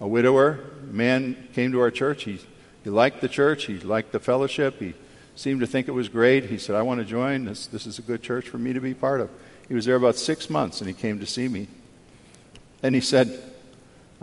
a 0.00 0.06
widower. 0.06 0.60
Man 0.90 1.48
came 1.54 1.72
to 1.72 1.80
our 1.80 1.90
church. 1.90 2.24
He, 2.24 2.38
he 2.86 2.90
liked 2.90 3.20
the 3.20 3.28
church. 3.28 3.64
He 3.64 3.80
liked 3.80 4.12
the 4.12 4.20
fellowship. 4.20 4.78
He 4.78 4.94
seemed 5.34 5.58
to 5.58 5.66
think 5.66 5.88
it 5.88 5.90
was 5.90 6.08
great. 6.08 6.44
He 6.44 6.56
said, 6.56 6.76
I 6.76 6.82
want 6.82 7.00
to 7.00 7.04
join. 7.04 7.44
This, 7.44 7.66
this 7.66 7.84
is 7.84 7.98
a 7.98 8.02
good 8.02 8.22
church 8.22 8.48
for 8.48 8.58
me 8.58 8.72
to 8.74 8.80
be 8.80 8.94
part 8.94 9.20
of. 9.20 9.28
He 9.66 9.74
was 9.74 9.86
there 9.86 9.96
about 9.96 10.14
six 10.14 10.48
months 10.48 10.80
and 10.80 10.86
he 10.86 10.94
came 10.94 11.18
to 11.18 11.26
see 11.26 11.48
me. 11.48 11.66
And 12.84 12.94
he 12.94 13.00
said, 13.00 13.42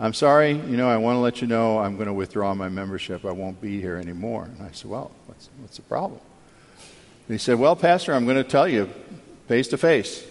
I'm 0.00 0.14
sorry, 0.14 0.52
you 0.52 0.78
know, 0.78 0.88
I 0.88 0.96
want 0.96 1.16
to 1.16 1.20
let 1.20 1.42
you 1.42 1.46
know 1.46 1.78
I'm 1.78 1.96
going 1.96 2.06
to 2.06 2.14
withdraw 2.14 2.54
my 2.54 2.70
membership. 2.70 3.26
I 3.26 3.32
won't 3.32 3.60
be 3.60 3.82
here 3.82 3.96
anymore. 3.96 4.44
And 4.44 4.66
I 4.66 4.70
said, 4.72 4.90
Well, 4.90 5.10
what's, 5.26 5.50
what's 5.60 5.76
the 5.76 5.82
problem? 5.82 6.20
And 7.28 7.34
he 7.34 7.36
said, 7.36 7.58
Well, 7.58 7.76
Pastor, 7.76 8.14
I'm 8.14 8.24
going 8.24 8.42
to 8.42 8.44
tell 8.44 8.66
you 8.66 8.88
face 9.46 9.68
to 9.68 9.76
face. 9.76 10.26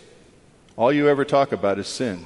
All 0.76 0.92
you 0.92 1.08
ever 1.08 1.24
talk 1.24 1.52
about 1.52 1.78
is 1.78 1.88
sin. 1.88 2.26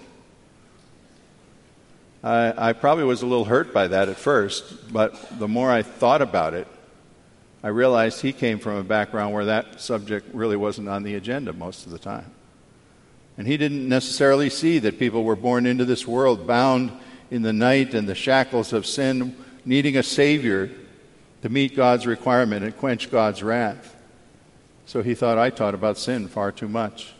I, 2.27 2.69
I 2.69 2.73
probably 2.73 3.05
was 3.05 3.21
a 3.21 3.25
little 3.25 3.45
hurt 3.45 3.73
by 3.73 3.87
that 3.87 4.09
at 4.09 4.17
first, 4.17 4.91
but 4.91 5.39
the 5.39 5.47
more 5.47 5.71
I 5.71 5.81
thought 5.81 6.21
about 6.21 6.53
it, 6.53 6.67
I 7.63 7.69
realized 7.69 8.21
he 8.21 8.33
came 8.33 8.59
from 8.59 8.75
a 8.75 8.83
background 8.83 9.33
where 9.33 9.45
that 9.45 9.79
subject 9.79 10.35
really 10.35 10.57
wasn't 10.57 10.89
on 10.89 11.03
the 11.03 11.15
agenda 11.15 11.53
most 11.53 11.85
of 11.85 11.93
the 11.93 11.99
time. 11.99 12.29
And 13.37 13.47
he 13.47 13.55
didn't 13.55 13.87
necessarily 13.87 14.49
see 14.49 14.79
that 14.79 14.99
people 14.99 15.23
were 15.23 15.37
born 15.37 15.65
into 15.65 15.85
this 15.85 16.05
world 16.05 16.45
bound 16.45 16.91
in 17.31 17.43
the 17.43 17.53
night 17.53 17.93
and 17.93 18.09
the 18.09 18.15
shackles 18.15 18.73
of 18.73 18.85
sin, 18.85 19.33
needing 19.63 19.95
a 19.95 20.03
Savior 20.03 20.69
to 21.43 21.49
meet 21.49 21.77
God's 21.77 22.05
requirement 22.05 22.65
and 22.65 22.75
quench 22.75 23.09
God's 23.09 23.41
wrath. 23.41 23.95
So 24.85 25.01
he 25.01 25.15
thought 25.15 25.37
I 25.37 25.49
taught 25.49 25.75
about 25.75 25.97
sin 25.97 26.27
far 26.27 26.51
too 26.51 26.67
much. 26.67 27.13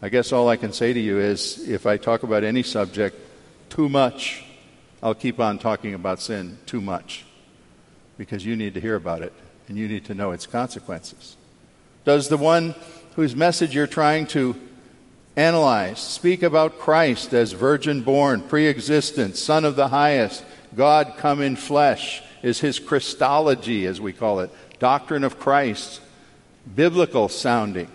I 0.00 0.08
guess 0.08 0.30
all 0.30 0.48
I 0.48 0.56
can 0.56 0.72
say 0.72 0.92
to 0.92 1.00
you 1.00 1.18
is 1.18 1.68
if 1.68 1.84
I 1.84 1.96
talk 1.96 2.22
about 2.22 2.44
any 2.44 2.62
subject 2.62 3.24
too 3.68 3.88
much, 3.88 4.44
I'll 5.02 5.14
keep 5.14 5.38
on 5.38 5.58
talking 5.58 5.94
about 5.94 6.20
sin 6.20 6.58
too 6.66 6.80
much 6.80 7.24
because 8.16 8.44
you 8.44 8.56
need 8.56 8.74
to 8.74 8.80
hear 8.80 8.96
about 8.96 9.22
it 9.22 9.32
and 9.68 9.76
you 9.76 9.86
need 9.86 10.04
to 10.06 10.14
know 10.14 10.32
its 10.32 10.46
consequences. 10.46 11.36
Does 12.04 12.28
the 12.28 12.36
one 12.36 12.74
whose 13.14 13.36
message 13.36 13.74
you're 13.74 13.86
trying 13.86 14.26
to 14.28 14.56
analyze 15.36 16.00
speak 16.00 16.42
about 16.42 16.78
Christ 16.78 17.32
as 17.32 17.52
virgin 17.52 18.02
born, 18.02 18.42
pre 18.42 18.66
existent, 18.66 19.36
Son 19.36 19.64
of 19.64 19.76
the 19.76 19.88
highest, 19.88 20.44
God 20.74 21.14
come 21.16 21.40
in 21.40 21.56
flesh? 21.56 22.22
Is 22.42 22.60
his 22.60 22.78
Christology, 22.78 23.86
as 23.86 24.00
we 24.00 24.12
call 24.12 24.40
it, 24.40 24.50
doctrine 24.78 25.24
of 25.24 25.38
Christ, 25.38 26.00
biblical 26.74 27.28
sounding? 27.28 27.90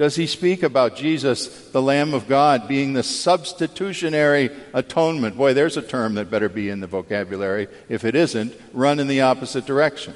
Does 0.00 0.16
he 0.16 0.26
speak 0.26 0.62
about 0.62 0.96
Jesus, 0.96 1.68
the 1.72 1.82
Lamb 1.82 2.14
of 2.14 2.26
God, 2.26 2.66
being 2.66 2.94
the 2.94 3.02
substitutionary 3.02 4.48
atonement? 4.72 5.36
Boy, 5.36 5.52
there's 5.52 5.76
a 5.76 5.82
term 5.82 6.14
that 6.14 6.30
better 6.30 6.48
be 6.48 6.70
in 6.70 6.80
the 6.80 6.86
vocabulary. 6.86 7.68
If 7.90 8.06
it 8.06 8.14
isn't, 8.14 8.54
run 8.72 8.98
in 8.98 9.08
the 9.08 9.20
opposite 9.20 9.66
direction. 9.66 10.14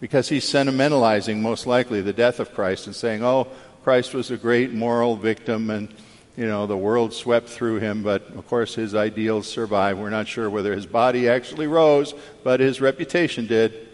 Because 0.00 0.30
he's 0.30 0.46
sentimentalizing, 0.46 1.42
most 1.42 1.66
likely, 1.66 2.00
the 2.00 2.14
death 2.14 2.40
of 2.40 2.54
Christ 2.54 2.86
and 2.86 2.96
saying, 2.96 3.22
oh, 3.22 3.48
Christ 3.84 4.14
was 4.14 4.30
a 4.30 4.38
great 4.38 4.72
moral 4.72 5.14
victim 5.14 5.68
and, 5.68 5.92
you 6.38 6.46
know, 6.46 6.66
the 6.66 6.74
world 6.74 7.12
swept 7.12 7.50
through 7.50 7.80
him, 7.80 8.02
but 8.02 8.28
of 8.28 8.46
course 8.46 8.74
his 8.74 8.94
ideals 8.94 9.46
survive. 9.46 9.98
We're 9.98 10.08
not 10.08 10.26
sure 10.26 10.48
whether 10.48 10.74
his 10.74 10.86
body 10.86 11.28
actually 11.28 11.66
rose, 11.66 12.14
but 12.42 12.60
his 12.60 12.80
reputation 12.80 13.46
did. 13.46 13.88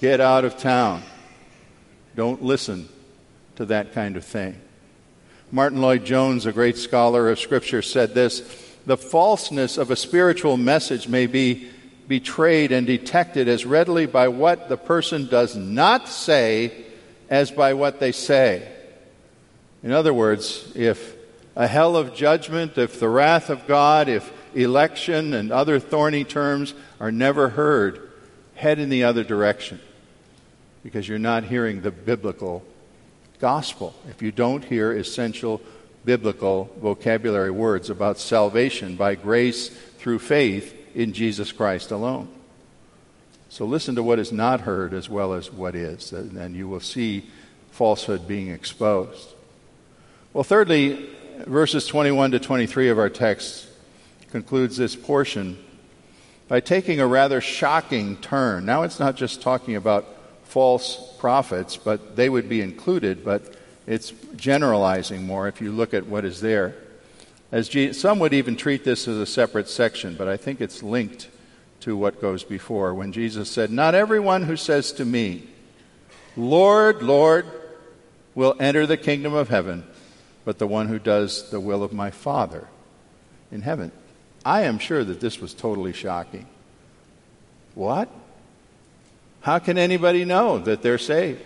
Get 0.00 0.22
out 0.22 0.46
of 0.46 0.56
town. 0.56 1.02
Don't 2.16 2.42
listen 2.42 2.88
to 3.56 3.66
that 3.66 3.92
kind 3.92 4.16
of 4.16 4.24
thing. 4.24 4.60
Martyn 5.50 5.80
Lloyd-Jones, 5.82 6.46
a 6.46 6.52
great 6.52 6.78
scholar 6.78 7.28
of 7.30 7.38
Scripture, 7.38 7.82
said 7.82 8.14
this 8.14 8.40
The 8.86 8.96
falseness 8.96 9.76
of 9.76 9.90
a 9.90 9.96
spiritual 9.96 10.56
message 10.56 11.08
may 11.08 11.26
be 11.26 11.68
betrayed 12.08 12.72
and 12.72 12.86
detected 12.86 13.48
as 13.48 13.64
readily 13.64 14.06
by 14.06 14.28
what 14.28 14.68
the 14.68 14.76
person 14.76 15.26
does 15.26 15.56
not 15.56 16.08
say 16.08 16.84
as 17.28 17.50
by 17.50 17.74
what 17.74 18.00
they 18.00 18.12
say. 18.12 18.70
In 19.82 19.92
other 19.92 20.14
words, 20.14 20.72
if 20.74 21.16
a 21.56 21.66
hell 21.66 21.96
of 21.96 22.14
judgment, 22.14 22.78
if 22.78 22.98
the 22.98 23.08
wrath 23.08 23.50
of 23.50 23.66
God, 23.66 24.08
if 24.08 24.32
election 24.54 25.34
and 25.34 25.50
other 25.50 25.78
thorny 25.78 26.24
terms 26.24 26.74
are 27.00 27.12
never 27.12 27.50
heard, 27.50 28.10
head 28.54 28.78
in 28.78 28.88
the 28.88 29.04
other 29.04 29.24
direction 29.24 29.80
because 30.82 31.08
you're 31.08 31.18
not 31.18 31.44
hearing 31.44 31.82
the 31.82 31.90
biblical 31.90 32.64
gospel, 33.42 33.92
if 34.08 34.22
you 34.22 34.30
don't 34.30 34.64
hear 34.64 34.92
essential 34.92 35.60
biblical 36.04 36.70
vocabulary 36.80 37.50
words 37.50 37.90
about 37.90 38.16
salvation 38.16 38.94
by 38.94 39.16
grace 39.16 39.68
through 39.98 40.20
faith 40.20 40.72
in 40.94 41.12
Jesus 41.12 41.50
Christ 41.50 41.90
alone. 41.90 42.28
So 43.48 43.64
listen 43.64 43.96
to 43.96 44.02
what 44.02 44.20
is 44.20 44.30
not 44.30 44.60
heard 44.60 44.94
as 44.94 45.10
well 45.10 45.34
as 45.34 45.52
what 45.52 45.74
is, 45.74 46.12
and 46.12 46.54
you 46.54 46.68
will 46.68 46.78
see 46.78 47.28
falsehood 47.72 48.28
being 48.28 48.48
exposed. 48.48 49.30
Well, 50.32 50.44
thirdly, 50.44 51.10
verses 51.44 51.88
21 51.88 52.30
to 52.30 52.38
23 52.38 52.90
of 52.90 52.98
our 52.98 53.10
text 53.10 53.66
concludes 54.30 54.76
this 54.76 54.94
portion 54.94 55.58
by 56.46 56.60
taking 56.60 57.00
a 57.00 57.08
rather 57.08 57.40
shocking 57.40 58.18
turn. 58.18 58.64
Now 58.64 58.84
it's 58.84 59.00
not 59.00 59.16
just 59.16 59.42
talking 59.42 59.74
about 59.74 60.06
false 60.52 61.14
prophets, 61.18 61.78
but 61.78 62.14
they 62.14 62.28
would 62.28 62.46
be 62.46 62.60
included, 62.60 63.24
but 63.24 63.54
it's 63.86 64.12
generalizing 64.36 65.26
more 65.26 65.48
if 65.48 65.62
you 65.62 65.72
look 65.72 65.94
at 65.94 66.06
what 66.06 66.26
is 66.26 66.42
there. 66.42 66.74
As 67.50 67.70
Je- 67.70 67.94
some 67.94 68.18
would 68.18 68.34
even 68.34 68.56
treat 68.56 68.84
this 68.84 69.08
as 69.08 69.16
a 69.16 69.24
separate 69.24 69.66
section, 69.66 70.14
but 70.14 70.28
I 70.28 70.36
think 70.36 70.60
it's 70.60 70.82
linked 70.82 71.28
to 71.80 71.96
what 71.96 72.20
goes 72.20 72.44
before 72.44 72.92
when 72.92 73.12
Jesus 73.12 73.50
said, 73.50 73.70
Not 73.70 73.94
everyone 73.94 74.42
who 74.42 74.56
says 74.56 74.92
to 74.92 75.06
me, 75.06 75.44
Lord, 76.36 77.02
Lord, 77.02 77.46
will 78.34 78.54
enter 78.60 78.86
the 78.86 78.98
kingdom 78.98 79.32
of 79.32 79.48
heaven, 79.48 79.84
but 80.44 80.58
the 80.58 80.66
one 80.66 80.88
who 80.88 80.98
does 80.98 81.50
the 81.50 81.60
will 81.60 81.82
of 81.82 81.94
my 81.94 82.10
Father 82.10 82.68
in 83.50 83.62
heaven. 83.62 83.90
I 84.44 84.62
am 84.62 84.78
sure 84.78 85.02
that 85.02 85.20
this 85.20 85.40
was 85.40 85.54
totally 85.54 85.94
shocking. 85.94 86.46
What? 87.74 88.10
How 89.42 89.58
can 89.58 89.76
anybody 89.76 90.24
know 90.24 90.58
that 90.58 90.82
they're 90.82 90.98
saved? 90.98 91.42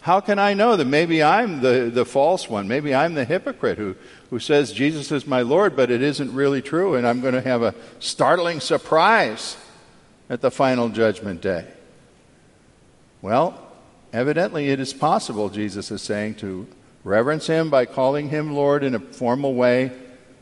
How 0.00 0.20
can 0.20 0.38
I 0.38 0.54
know 0.54 0.76
that 0.76 0.86
maybe 0.86 1.22
I'm 1.22 1.60
the, 1.60 1.90
the 1.92 2.06
false 2.06 2.48
one? 2.48 2.66
Maybe 2.66 2.94
I'm 2.94 3.14
the 3.14 3.26
hypocrite 3.26 3.76
who, 3.76 3.94
who 4.30 4.38
says 4.38 4.72
Jesus 4.72 5.12
is 5.12 5.26
my 5.26 5.42
Lord, 5.42 5.76
but 5.76 5.90
it 5.90 6.02
isn't 6.02 6.32
really 6.32 6.62
true, 6.62 6.94
and 6.94 7.06
I'm 7.06 7.20
going 7.20 7.34
to 7.34 7.42
have 7.42 7.62
a 7.62 7.74
startling 7.98 8.60
surprise 8.60 9.58
at 10.30 10.40
the 10.40 10.50
final 10.50 10.88
judgment 10.88 11.42
day. 11.42 11.66
Well, 13.20 13.60
evidently 14.12 14.70
it 14.70 14.80
is 14.80 14.94
possible, 14.94 15.50
Jesus 15.50 15.90
is 15.90 16.00
saying, 16.00 16.36
to 16.36 16.66
reverence 17.04 17.46
him 17.46 17.68
by 17.68 17.84
calling 17.84 18.30
him 18.30 18.54
Lord 18.54 18.82
in 18.82 18.94
a 18.94 19.00
formal 19.00 19.54
way, 19.54 19.92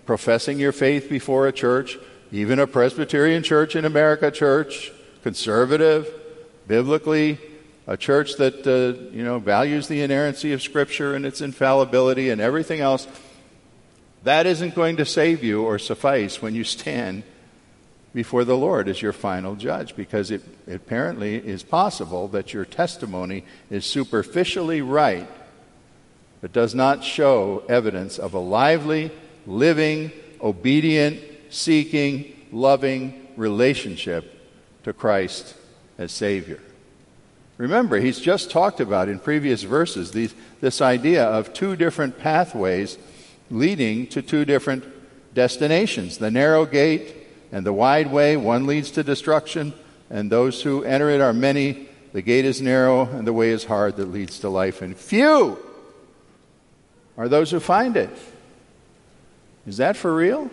professing 0.05 0.61
your 0.61 0.73
faith 0.73 1.09
before 1.09 1.49
a 1.49 1.53
church, 1.53 1.99
even 2.31 2.61
a 2.61 2.67
Presbyterian 2.69 3.43
church 3.43 3.75
in 3.75 3.85
America 3.85 4.31
church, 4.31 4.93
conservative, 5.23 6.09
biblically, 6.67 7.39
a 7.87 7.97
church 7.97 8.37
that 8.37 8.67
uh, 8.67 9.11
you 9.15 9.23
know 9.23 9.39
values 9.39 9.89
the 9.89 10.03
inerrancy 10.03 10.53
of 10.53 10.63
Scripture 10.63 11.15
and 11.15 11.25
its 11.25 11.41
infallibility 11.41 12.31
and 12.31 12.41
everything 12.41 12.81
else, 12.81 13.07
that 14.25 14.47
isn't 14.47 14.75
going 14.75 14.97
to 14.97 15.05
save 15.05 15.45
you 15.45 15.63
or 15.63 15.79
suffice 15.79 16.43
when 16.43 16.55
you 16.55 16.65
stand 16.65 17.23
before 18.13 18.45
the 18.45 18.57
Lord 18.57 18.89
as 18.89 19.03
your 19.03 19.13
final 19.13 19.55
judge 19.57 19.95
because 19.95 20.31
it, 20.31 20.43
apparently 20.67 21.37
is 21.37 21.63
possible 21.63 22.29
that 22.29 22.55
your 22.55 22.65
testimony 22.65 23.45
is 23.71 23.85
superficially 23.85 24.81
right 24.81 25.29
but 26.41 26.53
does 26.53 26.75
not 26.75 27.05
show 27.05 27.63
evidence 27.69 28.19
of 28.19 28.35
a 28.35 28.39
lively, 28.39 29.11
living, 29.47 30.13
obedient, 30.41 31.21
seeking, 31.51 32.35
loving 32.53 33.29
relationship 33.37 34.33
to 34.85 34.93
Christ 34.93 35.56
as 35.99 36.13
Savior. 36.13 36.61
Remember, 37.59 37.99
he's 37.99 38.21
just 38.21 38.51
talked 38.51 38.81
about 38.81 39.09
in 39.09 39.19
previous 39.19 39.63
verses 39.63 40.13
these, 40.13 40.35
this 40.61 40.83
idea 40.83 41.25
of 41.25 41.55
two 41.55 41.75
different 41.75 42.19
pathways 42.19 42.99
leading 43.51 44.07
to 44.09 44.21
two 44.21 44.45
different 44.45 44.85
destinations 45.35 46.19
the 46.19 46.31
narrow 46.31 46.67
gate 46.67 47.15
and 47.53 47.65
the 47.65 47.73
wide 47.73 48.11
way. 48.11 48.37
One 48.37 48.67
leads 48.67 48.91
to 48.93 49.03
destruction, 49.03 49.73
and 50.11 50.31
those 50.31 50.63
who 50.63 50.85
enter 50.85 51.11
it 51.11 51.21
are 51.21 51.33
many. 51.33 51.89
The 52.13 52.23
gate 52.23 52.45
is 52.45 52.63
narrow, 52.63 53.03
and 53.03 53.27
the 53.27 53.33
way 53.33 53.51
is 53.51 53.65
hard 53.65 53.97
that 53.97 54.07
leads 54.07 54.41
to 54.41 54.49
life, 54.49 54.83
and 54.83 54.97
few 54.97 55.59
are 57.17 57.29
those 57.29 57.51
who 57.51 57.61
find 57.61 57.97
it. 57.97 58.11
Is 59.67 59.79
that 59.79 59.97
for 59.97 60.15
real? 60.15 60.51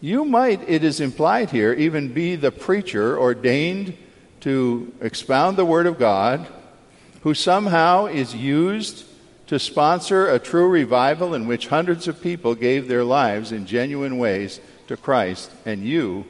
You 0.00 0.24
might, 0.24 0.68
it 0.68 0.84
is 0.84 1.00
implied 1.00 1.50
here, 1.50 1.72
even 1.72 2.12
be 2.12 2.36
the 2.36 2.52
preacher 2.52 3.18
ordained 3.18 3.96
to 4.40 4.92
expound 5.00 5.56
the 5.56 5.64
Word 5.64 5.86
of 5.86 5.98
God, 5.98 6.46
who 7.22 7.34
somehow 7.34 8.06
is 8.06 8.34
used 8.34 9.04
to 9.48 9.58
sponsor 9.58 10.28
a 10.28 10.38
true 10.38 10.68
revival 10.68 11.34
in 11.34 11.48
which 11.48 11.66
hundreds 11.66 12.06
of 12.06 12.22
people 12.22 12.54
gave 12.54 12.86
their 12.86 13.02
lives 13.02 13.50
in 13.50 13.66
genuine 13.66 14.18
ways 14.18 14.60
to 14.86 14.96
Christ, 14.96 15.50
and 15.66 15.82
you 15.82 16.26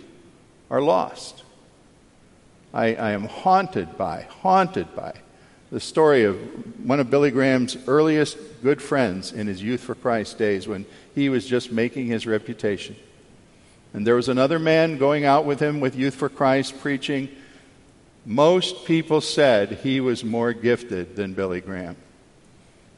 are 0.70 0.80
lost. 0.80 1.42
I, 2.72 2.94
I 2.94 3.10
am 3.10 3.24
haunted 3.24 3.98
by, 3.98 4.22
haunted 4.40 4.94
by 4.96 5.14
the 5.70 5.80
story 5.80 6.24
of 6.24 6.38
one 6.86 7.00
of 7.00 7.10
Billy 7.10 7.30
Graham's 7.30 7.76
earliest 7.86 8.38
good 8.62 8.80
friends 8.80 9.32
in 9.32 9.46
his 9.46 9.62
Youth 9.62 9.82
for 9.82 9.94
Christ 9.94 10.38
days 10.38 10.66
when 10.66 10.86
he 11.14 11.28
was 11.28 11.46
just 11.46 11.70
making 11.70 12.06
his 12.06 12.26
reputation. 12.26 12.96
And 13.94 14.06
there 14.06 14.16
was 14.16 14.28
another 14.28 14.58
man 14.58 14.98
going 14.98 15.24
out 15.24 15.44
with 15.44 15.60
him 15.60 15.80
with 15.80 15.96
Youth 15.96 16.14
for 16.14 16.28
Christ 16.28 16.80
preaching. 16.80 17.28
Most 18.26 18.84
people 18.84 19.20
said 19.20 19.72
he 19.82 20.00
was 20.00 20.22
more 20.22 20.52
gifted 20.52 21.16
than 21.16 21.32
Billy 21.32 21.60
Graham. 21.60 21.96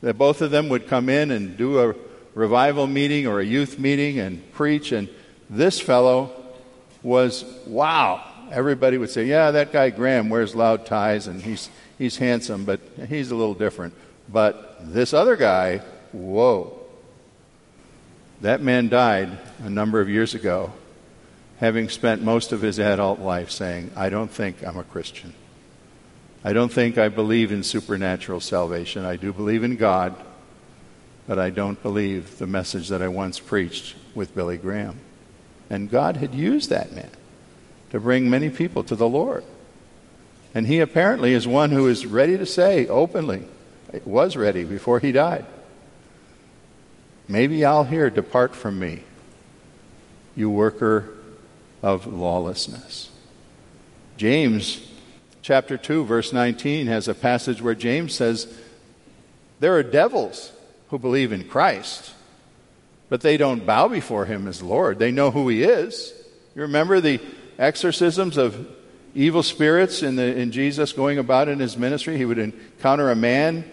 That 0.02 0.18
both 0.18 0.42
of 0.42 0.50
them 0.50 0.68
would 0.68 0.88
come 0.88 1.08
in 1.08 1.30
and 1.30 1.56
do 1.56 1.78
a 1.78 1.94
revival 2.34 2.86
meeting 2.86 3.26
or 3.26 3.40
a 3.40 3.44
youth 3.44 3.78
meeting 3.78 4.18
and 4.18 4.52
preach, 4.52 4.92
and 4.92 5.08
this 5.48 5.80
fellow 5.80 6.32
was 7.02 7.44
wow. 7.66 8.24
Everybody 8.50 8.98
would 8.98 9.10
say, 9.10 9.24
Yeah, 9.24 9.52
that 9.52 9.72
guy 9.72 9.90
Graham 9.90 10.28
wears 10.28 10.54
loud 10.54 10.86
ties 10.86 11.26
and 11.26 11.40
he's, 11.40 11.70
he's 11.98 12.16
handsome, 12.16 12.64
but 12.64 12.80
he's 13.08 13.30
a 13.30 13.36
little 13.36 13.54
different. 13.54 13.94
But 14.28 14.92
this 14.92 15.12
other 15.12 15.36
guy, 15.36 15.78
whoa. 16.12 16.76
That 18.40 18.62
man 18.62 18.88
died 18.88 19.38
a 19.62 19.70
number 19.70 20.00
of 20.00 20.08
years 20.08 20.34
ago, 20.34 20.72
having 21.60 21.90
spent 21.90 22.22
most 22.22 22.52
of 22.52 22.62
his 22.62 22.80
adult 22.80 23.20
life 23.20 23.50
saying, 23.50 23.90
I 23.94 24.08
don't 24.08 24.30
think 24.30 24.66
I'm 24.66 24.78
a 24.78 24.84
Christian. 24.84 25.34
I 26.42 26.54
don't 26.54 26.72
think 26.72 26.96
I 26.96 27.10
believe 27.10 27.52
in 27.52 27.62
supernatural 27.62 28.40
salvation. 28.40 29.04
I 29.04 29.16
do 29.16 29.30
believe 29.30 29.62
in 29.62 29.76
God, 29.76 30.16
but 31.28 31.38
I 31.38 31.50
don't 31.50 31.80
believe 31.82 32.38
the 32.38 32.46
message 32.46 32.88
that 32.88 33.02
I 33.02 33.08
once 33.08 33.38
preached 33.38 33.94
with 34.14 34.34
Billy 34.34 34.56
Graham. 34.56 35.00
And 35.68 35.90
God 35.90 36.16
had 36.16 36.34
used 36.34 36.70
that 36.70 36.92
man 36.92 37.10
to 37.90 38.00
bring 38.00 38.30
many 38.30 38.48
people 38.48 38.82
to 38.84 38.96
the 38.96 39.08
Lord. 39.08 39.44
And 40.54 40.66
he 40.66 40.80
apparently 40.80 41.34
is 41.34 41.46
one 41.46 41.70
who 41.70 41.88
is 41.88 42.06
ready 42.06 42.38
to 42.38 42.46
say 42.46 42.86
openly, 42.86 43.44
was 44.06 44.34
ready 44.34 44.64
before 44.64 44.98
he 44.98 45.12
died. 45.12 45.44
Maybe 47.28 47.66
I'll 47.66 47.84
hear, 47.84 48.08
Depart 48.08 48.56
from 48.56 48.78
me, 48.78 49.04
you 50.34 50.48
worker 50.48 51.19
of 51.82 52.06
lawlessness. 52.06 53.10
James 54.16 54.86
chapter 55.42 55.76
2, 55.76 56.04
verse 56.04 56.32
19 56.32 56.86
has 56.86 57.08
a 57.08 57.14
passage 57.14 57.62
where 57.62 57.74
James 57.74 58.14
says, 58.14 58.52
There 59.60 59.74
are 59.76 59.82
devils 59.82 60.52
who 60.88 60.98
believe 60.98 61.32
in 61.32 61.48
Christ, 61.48 62.12
but 63.08 63.22
they 63.22 63.36
don't 63.36 63.64
bow 63.64 63.88
before 63.88 64.26
him 64.26 64.46
as 64.46 64.62
Lord. 64.62 64.98
They 64.98 65.10
know 65.10 65.30
who 65.30 65.48
he 65.48 65.62
is. 65.62 66.12
You 66.54 66.62
remember 66.62 67.00
the 67.00 67.20
exorcisms 67.58 68.36
of 68.36 68.68
evil 69.14 69.42
spirits 69.42 70.02
in, 70.02 70.16
the, 70.16 70.36
in 70.36 70.52
Jesus 70.52 70.92
going 70.92 71.18
about 71.18 71.48
in 71.48 71.58
his 71.58 71.76
ministry? 71.76 72.16
He 72.16 72.24
would 72.24 72.38
encounter 72.38 73.10
a 73.10 73.16
man 73.16 73.64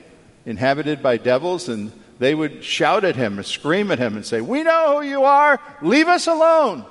inhabited 0.46 1.04
by 1.04 1.17
devils, 1.17 1.67
and 1.67 1.91
they 2.20 2.34
would 2.34 2.63
shout 2.63 3.04
at 3.04 3.15
him 3.15 3.38
and 3.38 3.46
scream 3.46 3.91
at 3.91 4.00
him 4.00 4.15
and 4.15 4.26
say, 4.26 4.41
We 4.41 4.63
know 4.63 5.02
who 5.02 5.08
you 5.08 5.24
are, 5.24 5.60
leave 5.82 6.08
us 6.08 6.28
alone. 6.28 6.86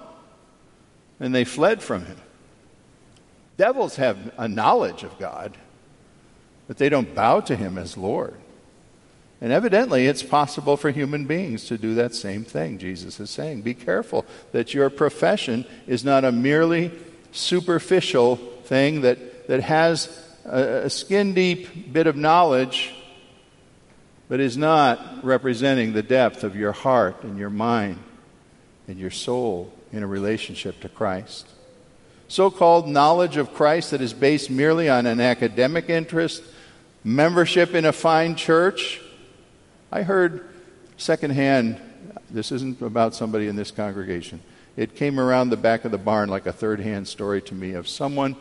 And 1.19 1.35
they 1.35 1.45
fled 1.45 1.83
from 1.83 2.05
him. 2.05 2.19
Devils 3.57 3.97
have 3.97 4.33
a 4.37 4.49
knowledge 4.49 5.03
of 5.03 5.19
God, 5.19 5.57
but 6.69 6.77
they 6.77 6.89
don't 6.89 7.15
bow 7.15 7.41
to 7.41 7.57
him 7.57 7.79
as 7.79 7.97
Lord. 7.97 8.35
And 9.41 9.53
evidently, 9.53 10.07
it's 10.07 10.23
possible 10.23 10.77
for 10.77 10.91
human 10.91 11.27
beings 11.27 11.67
to 11.67 11.79
do 11.79 11.95
that 11.95 12.15
same 12.15 12.45
thing, 12.45 12.79
Jesus 12.79 13.21
is 13.21 13.31
saying. 13.31 13.63
Be 13.63 13.75
careful 13.75 14.25
that 14.53 14.73
your 14.73 14.89
profession 14.91 15.67
is 15.87 16.05
not 16.05 16.25
a 16.25 16.33
merely 16.33 16.91
superficial 17.33 18.37
thing 18.37 19.03
that, 19.03 19.47
that 19.49 19.61
has 19.61 20.09
a, 20.45 20.85
a 20.85 20.91
skin 20.91 21.35
deep 21.35 21.93
bit 21.93 22.07
of 22.07 22.17
knowledge 22.17 22.95
but 24.29 24.41
is 24.41 24.57
not 24.57 25.25
representing 25.25 25.93
the 25.93 26.03
depth 26.03 26.43
of 26.43 26.57
your 26.57 26.73
heart 26.73 27.23
and 27.23 27.39
your 27.39 27.51
mind 27.51 27.99
and 28.89 28.99
your 28.99 29.11
soul 29.11 29.73
in 29.93 30.03
a 30.03 30.07
relationship 30.07 30.81
to 30.81 30.89
Christ. 30.89 31.47
So 32.29 32.51
called 32.51 32.89
knowledge 32.89 33.37
of 33.37 33.55
Christ 33.55 33.93
that 33.93 34.01
is 34.01 34.13
based 34.13 34.51
merely 34.51 34.89
on 34.89 35.07
an 35.07 35.21
academic 35.21 35.89
interest, 35.89 36.43
membership 37.05 37.75
in 37.75 37.85
a 37.85 37.93
fine 37.93 38.35
church. 38.35 39.01
I 39.93 40.03
heard 40.03 40.49
secondhand, 40.97 41.81
this 42.31 42.51
isn't 42.51 42.83
about 42.83 43.15
somebody 43.15 43.47
in 43.47 43.55
this 43.55 43.71
congregation. 43.71 44.41
It 44.77 44.97
came 44.97 45.21
around 45.21 45.51
the 45.51 45.57
back 45.57 45.85
of 45.85 45.93
the 45.93 45.99
barn 45.99 46.29
like 46.29 46.47
a 46.47 46.53
third 46.53 46.81
hand 46.81 47.07
story 47.07 47.41
to 47.43 47.55
me 47.55 47.73
of 47.73 47.89
someone 47.89 48.37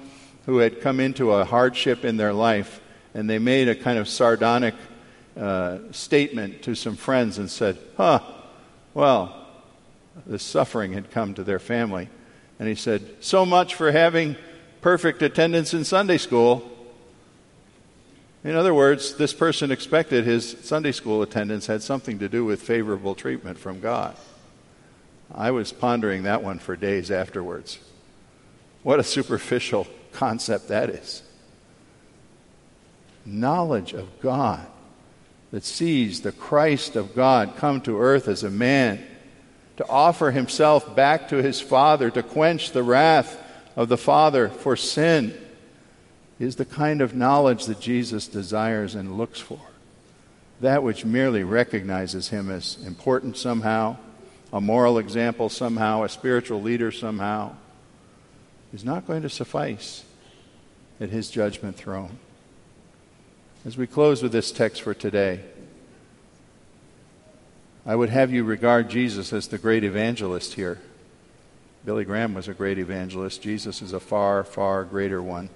who 0.46 0.58
had 0.58 0.82
come 0.82 1.00
into 1.00 1.32
a 1.32 1.46
hardship 1.46 2.04
in 2.04 2.18
their 2.18 2.34
life 2.34 2.82
and 3.14 3.30
they 3.30 3.40
made 3.40 3.68
a 3.68 3.76
kind 3.76 3.98
of 3.98 4.10
sardonic 4.10 4.76
uh, 5.38 5.80
statement 5.92 6.62
to 6.64 6.76
some 6.76 6.96
friends 6.96 7.38
and 7.38 7.50
said, 7.50 7.78
Huh, 7.98 8.20
well, 8.94 9.45
the 10.26 10.40
suffering 10.40 10.94
had 10.94 11.12
come 11.12 11.34
to 11.34 11.44
their 11.44 11.60
family. 11.60 12.10
And 12.60 12.68
he 12.68 12.76
said, 12.76 13.02
So 13.20 13.46
much 13.46 13.76
for 13.76 13.92
having 13.92 14.36
perfect 14.82 15.22
attendance 15.22 15.74
in 15.74 15.84
Sunday 15.84 16.18
school. 16.18 16.72
In 18.44 18.56
other 18.56 18.74
words, 18.74 19.16
this 19.16 19.34
person 19.34 19.72
expected 19.72 20.26
his 20.26 20.52
Sunday 20.62 20.92
school 20.92 21.22
attendance 21.22 21.66
had 21.66 21.82
something 21.82 22.20
to 22.20 22.30
do 22.30 22.46
with 22.46 22.62
favorable 22.62 23.16
treatment 23.16 23.58
from 23.58 23.80
God. 23.80 24.16
I 25.34 25.52
was 25.52 25.72
pondering 25.72 26.24
that 26.24 26.44
one 26.44 26.60
for 26.60 26.76
days 26.76 27.10
afterwards. 27.10 27.80
What 28.84 29.00
a 29.00 29.04
superficial 29.04 29.88
concept 30.12 30.68
that 30.68 30.92
is. 30.92 31.24
Knowledge 33.26 33.94
of 33.94 34.22
God 34.22 34.66
that 35.50 35.64
sees 35.64 36.22
the 36.22 36.32
Christ 36.32 36.96
of 36.96 37.16
God 37.16 37.56
come 37.58 37.82
to 37.82 38.00
earth 38.00 38.28
as 38.28 38.44
a 38.44 38.52
man, 38.52 39.04
to 39.78 39.88
offer 39.88 40.32
himself 40.32 40.96
back 40.96 41.30
to 41.30 41.42
his 41.42 41.60
Father, 41.62 42.10
to 42.10 42.24
quench 42.24 42.72
the 42.72 42.84
wrath 42.84 43.42
of 43.76 43.90
the 43.90 43.98
Father 43.98 44.50
for 44.50 44.76
sin, 44.76 45.38
is 46.40 46.56
the 46.56 46.66
kind 46.66 47.02
of 47.02 47.16
knowledge 47.16 47.66
that 47.66 47.80
Jesus 47.80 48.28
desires 48.28 48.96
and 48.96 49.18
looks 49.18 49.40
for. 49.40 49.60
That 50.62 50.84
which 50.84 51.06
merely 51.06 51.44
recognizes 51.44 52.30
him 52.30 52.50
as 52.50 52.78
important 52.86 53.38
somehow, 53.38 53.98
a 54.54 54.62
moral 54.62 54.98
example 54.98 55.50
somehow, 55.50 56.04
a 56.04 56.10
spiritual 56.10 56.62
leader 56.62 56.92
somehow, 56.92 57.56
is 58.74 58.86
not 58.86 59.08
going 59.08 59.22
to 59.24 59.30
suffice 59.30 60.04
at 61.00 61.10
his 61.10 61.30
judgment 61.30 61.76
throne. 61.76 62.20
As 63.66 63.78
we 63.78 63.88
close 63.88 64.22
with 64.22 64.32
this 64.32 64.52
text 64.52 64.82
for 64.82 64.94
today, 64.94 65.42
I 67.86 67.96
would 67.96 68.10
have 68.10 68.34
you 68.34 68.44
regard 68.44 68.90
Jesus 68.90 69.32
as 69.32 69.48
the 69.48 69.60
great 69.60 69.84
evangelist 69.84 70.56
here. 70.56 70.80
Billy 71.86 72.04
Graham 72.04 72.34
was 72.34 72.48
a 72.48 72.54
great 72.54 72.80
evangelist. 72.80 73.44
Jesus 73.44 73.84
is 73.84 73.94
a 73.94 74.00
far, 74.00 74.44
far 74.44 74.84
greater 74.84 75.22
one. 75.22 75.50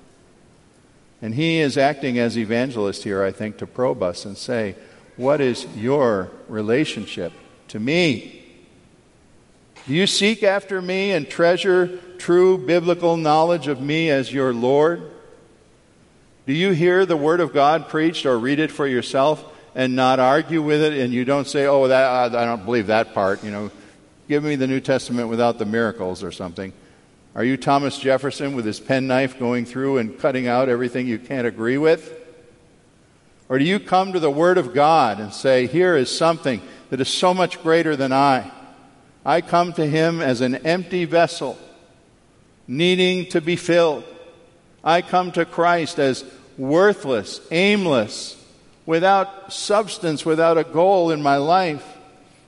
And 1.23 1.33
he 1.33 1.59
is 1.59 1.75
acting 1.75 2.19
as 2.19 2.37
evangelist 2.37 3.03
here, 3.03 3.23
I 3.23 3.31
think, 3.31 3.57
to 3.57 3.67
probe 3.67 4.03
us 4.03 4.25
and 4.25 4.37
say, 4.37 4.75
What 5.17 5.41
is 5.41 5.65
your 5.75 6.29
relationship 6.47 7.33
to 7.69 7.79
me? 7.79 8.45
Do 9.87 9.95
you 9.95 10.05
seek 10.05 10.43
after 10.43 10.83
me 10.83 11.11
and 11.11 11.27
treasure 11.27 11.97
true 12.19 12.59
biblical 12.59 13.17
knowledge 13.17 13.67
of 13.67 13.81
me 13.81 14.11
as 14.11 14.31
your 14.31 14.53
Lord? 14.53 15.01
Do 16.45 16.53
you 16.53 16.71
hear 16.71 17.07
the 17.07 17.17
Word 17.17 17.39
of 17.39 17.53
God 17.53 17.89
preached 17.89 18.27
or 18.27 18.37
read 18.37 18.59
it 18.59 18.71
for 18.71 18.85
yourself 18.85 19.43
and 19.75 19.95
not 19.95 20.19
argue 20.19 20.61
with 20.61 20.81
it 20.81 20.93
and 20.93 21.13
you 21.13 21.25
don't 21.25 21.47
say, 21.47 21.65
oh, 21.65 21.87
that, 21.87 22.35
I 22.35 22.45
don't 22.45 22.65
believe 22.65 22.87
that 22.87 23.13
part, 23.13 23.43
you 23.43 23.51
know, 23.51 23.71
give 24.27 24.43
me 24.43 24.55
the 24.55 24.67
New 24.67 24.79
Testament 24.79 25.29
without 25.29 25.57
the 25.57 25.65
miracles 25.65 26.23
or 26.23 26.31
something? 26.31 26.73
Are 27.35 27.43
you 27.43 27.57
Thomas 27.57 27.97
Jefferson 27.97 28.55
with 28.55 28.65
his 28.65 28.79
penknife 28.79 29.37
going 29.39 29.65
through 29.65 29.99
and 29.99 30.17
cutting 30.19 30.47
out 30.47 30.69
everything 30.69 31.07
you 31.07 31.19
can't 31.19 31.47
agree 31.47 31.77
with? 31.77 32.15
Or 33.47 33.57
do 33.57 33.65
you 33.65 33.79
come 33.79 34.13
to 34.13 34.19
the 34.19 34.29
Word 34.29 34.57
of 34.57 34.73
God 34.73 35.19
and 35.19 35.33
say, 35.33 35.65
here 35.65 35.95
is 35.95 36.15
something 36.15 36.61
that 36.89 37.01
is 37.01 37.09
so 37.09 37.33
much 37.33 37.61
greater 37.63 37.95
than 37.95 38.11
I? 38.11 38.51
I 39.25 39.41
come 39.41 39.73
to 39.73 39.85
Him 39.85 40.21
as 40.21 40.41
an 40.41 40.55
empty 40.55 41.05
vessel, 41.05 41.57
needing 42.67 43.27
to 43.29 43.41
be 43.41 43.55
filled. 43.55 44.03
I 44.83 45.01
come 45.01 45.31
to 45.33 45.45
Christ 45.45 45.99
as 45.99 46.23
worthless, 46.57 47.41
aimless, 47.51 48.38
without 48.89 49.53
substance, 49.53 50.25
without 50.25 50.57
a 50.57 50.63
goal 50.63 51.11
in 51.11 51.21
my 51.21 51.37
life. 51.37 51.85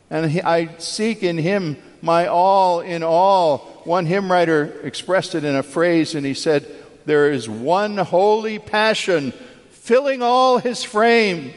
And 0.09 0.41
I 0.43 0.75
seek 0.79 1.21
in 1.21 1.37
Him 1.37 1.77
my 2.01 2.25
all 2.25 2.79
in 2.79 3.03
all. 3.03 3.59
One 3.83 4.07
hymn 4.07 4.31
writer 4.31 4.81
expressed 4.81 5.35
it 5.35 5.43
in 5.43 5.55
a 5.55 5.61
phrase, 5.61 6.15
and 6.15 6.25
he 6.25 6.33
said, 6.33 6.65
There 7.05 7.31
is 7.31 7.47
one 7.47 7.95
holy 7.95 8.57
passion 8.57 9.33
filling 9.69 10.23
all 10.23 10.57
his 10.57 10.83
frame. 10.83 11.53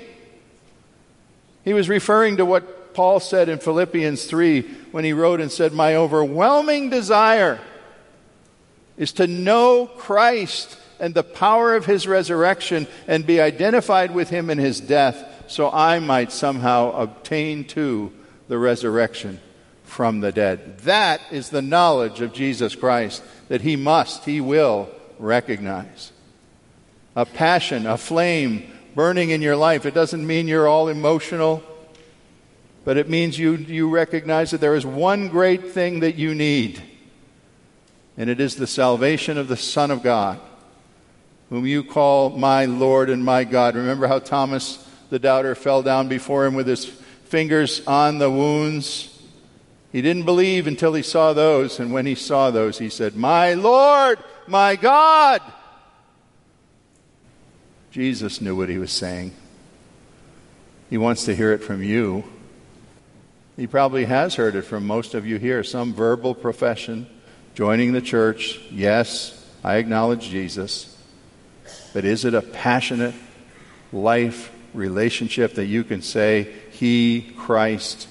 He 1.65 1.73
was 1.73 1.89
referring 1.89 2.37
to 2.37 2.45
what 2.45 2.93
Paul 2.93 3.21
said 3.21 3.49
in 3.49 3.61
Philippians 3.61 4.27
3 4.27 4.61
when 4.93 5.03
he 5.03 5.15
wrote 5.15 5.41
and 5.41 5.51
said, 5.51 5.73
My 5.73 5.97
overwhelming 5.97 6.91
desire 6.91 7.59
is 8.99 9.13
to 9.13 9.27
know 9.27 9.87
Christ 9.87 10.77
and 11.01 11.15
the 11.15 11.23
power 11.23 11.75
of 11.75 11.87
his 11.87 12.07
resurrection 12.07 12.87
and 13.07 13.27
be 13.27 13.41
identified 13.41 14.15
with 14.15 14.31
him 14.31 14.51
in 14.51 14.59
his 14.59 14.81
death 14.81 15.45
so 15.47 15.71
I 15.71 15.99
might 15.99 16.33
somehow 16.33 16.93
obtain 16.93 17.65
too 17.65 18.13
the 18.49 18.59
resurrection 18.59 19.41
from 19.85 20.21
the 20.21 20.33
dead. 20.33 20.79
That 20.79 21.21
is 21.31 21.51
the 21.51 21.63
knowledge 21.63 22.21
of 22.21 22.33
Jesus 22.33 22.75
Christ 22.75 23.23
that 23.49 23.61
he 23.61 23.77
must, 23.77 24.25
he 24.25 24.41
will 24.41 24.89
recognize. 25.19 26.13
A 27.15 27.27
passion, 27.27 27.87
a 27.87 27.99
flame 27.99 28.71
burning 28.95 29.31
in 29.31 29.43
your 29.43 29.57
life. 29.57 29.87
It 29.87 29.95
doesn't 29.95 30.27
mean 30.27 30.49
you're 30.49 30.69
all 30.69 30.89
emotional 30.89 31.63
but 32.85 32.99
it 32.99 33.09
means 33.09 33.39
you, 33.39 33.57
you 33.57 33.89
recognize 33.89 34.51
that 34.51 34.61
there 34.61 34.77
is 34.77 34.85
one 34.85 35.29
great 35.29 35.71
thing 35.71 36.01
that 36.01 36.17
you 36.17 36.35
need, 36.35 36.83
and 38.17 38.29
it 38.29 38.41
is 38.41 38.57
the 38.57 38.67
salvation 38.67 39.39
of 39.39 39.49
the 39.49 39.57
Son 39.57 39.91
of 39.91 40.03
God, 40.03 40.39
whom 41.55 41.67
you 41.67 41.85
call 41.85 42.31
my 42.31 42.65
Lord 42.65 43.09
and 43.09 43.25
my 43.25 43.45
God. 43.45 43.77
Remember 43.77 44.09
how 44.09 44.19
Thomas 44.19 44.85
the 45.11 45.21
doubter 45.21 45.55
fell 45.55 45.85
down 45.85 46.09
before 46.09 46.47
him 46.47 46.55
with 46.55 46.67
his 46.67 46.85
fingers 46.85 47.81
on 47.87 48.19
the 48.19 48.29
wounds? 48.29 49.23
He 49.93 50.03
didn't 50.03 50.25
believe 50.25 50.67
until 50.67 50.95
he 50.95 51.03
saw 51.05 51.33
those, 51.33 51.79
and 51.79 51.93
when 51.93 52.07
he 52.07 52.17
saw 52.17 52.51
those, 52.51 52.79
he 52.79 52.89
said, 52.89 53.15
My 53.15 53.55
Lord, 53.55 54.19
my 54.49 54.75
God. 54.75 55.43
Jesus 57.93 58.41
knew 58.41 58.57
what 58.57 58.69
he 58.69 58.79
was 58.79 58.91
saying. 58.91 59.33
He 60.91 60.99
wants 60.99 61.25
to 61.27 61.37
hear 61.37 61.53
it 61.53 61.63
from 61.63 61.85
you. 61.85 62.25
He 63.57 63.69
probably 63.69 64.07
has 64.07 64.35
heard 64.35 64.57
it 64.57 64.63
from 64.63 64.89
most 64.89 65.15
of 65.15 65.25
you 65.25 65.37
here 65.37 65.63
some 65.63 65.95
verbal 65.95 66.35
profession, 66.35 67.07
joining 67.55 67.93
the 67.93 68.03
church. 68.03 68.59
Yes, 68.73 69.49
I 69.63 69.77
acknowledge 69.77 70.29
Jesus. 70.29 70.91
But 71.95 72.05
is 72.05 72.27
it 72.27 72.35
a 72.35 72.43
passionate 72.43 73.15
life 73.91 74.53
relationship 74.75 75.55
that 75.55 75.65
you 75.65 75.83
can 75.83 76.03
say, 76.03 76.53
He, 76.73 77.33
Christ, 77.39 78.09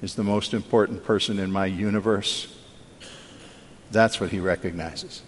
is 0.00 0.14
the 0.14 0.24
most 0.24 0.54
important 0.54 1.04
person 1.04 1.38
in 1.38 1.52
my 1.52 1.66
universe? 1.66 2.48
That's 3.90 4.18
what 4.18 4.30
he 4.30 4.40
recognizes. 4.40 5.20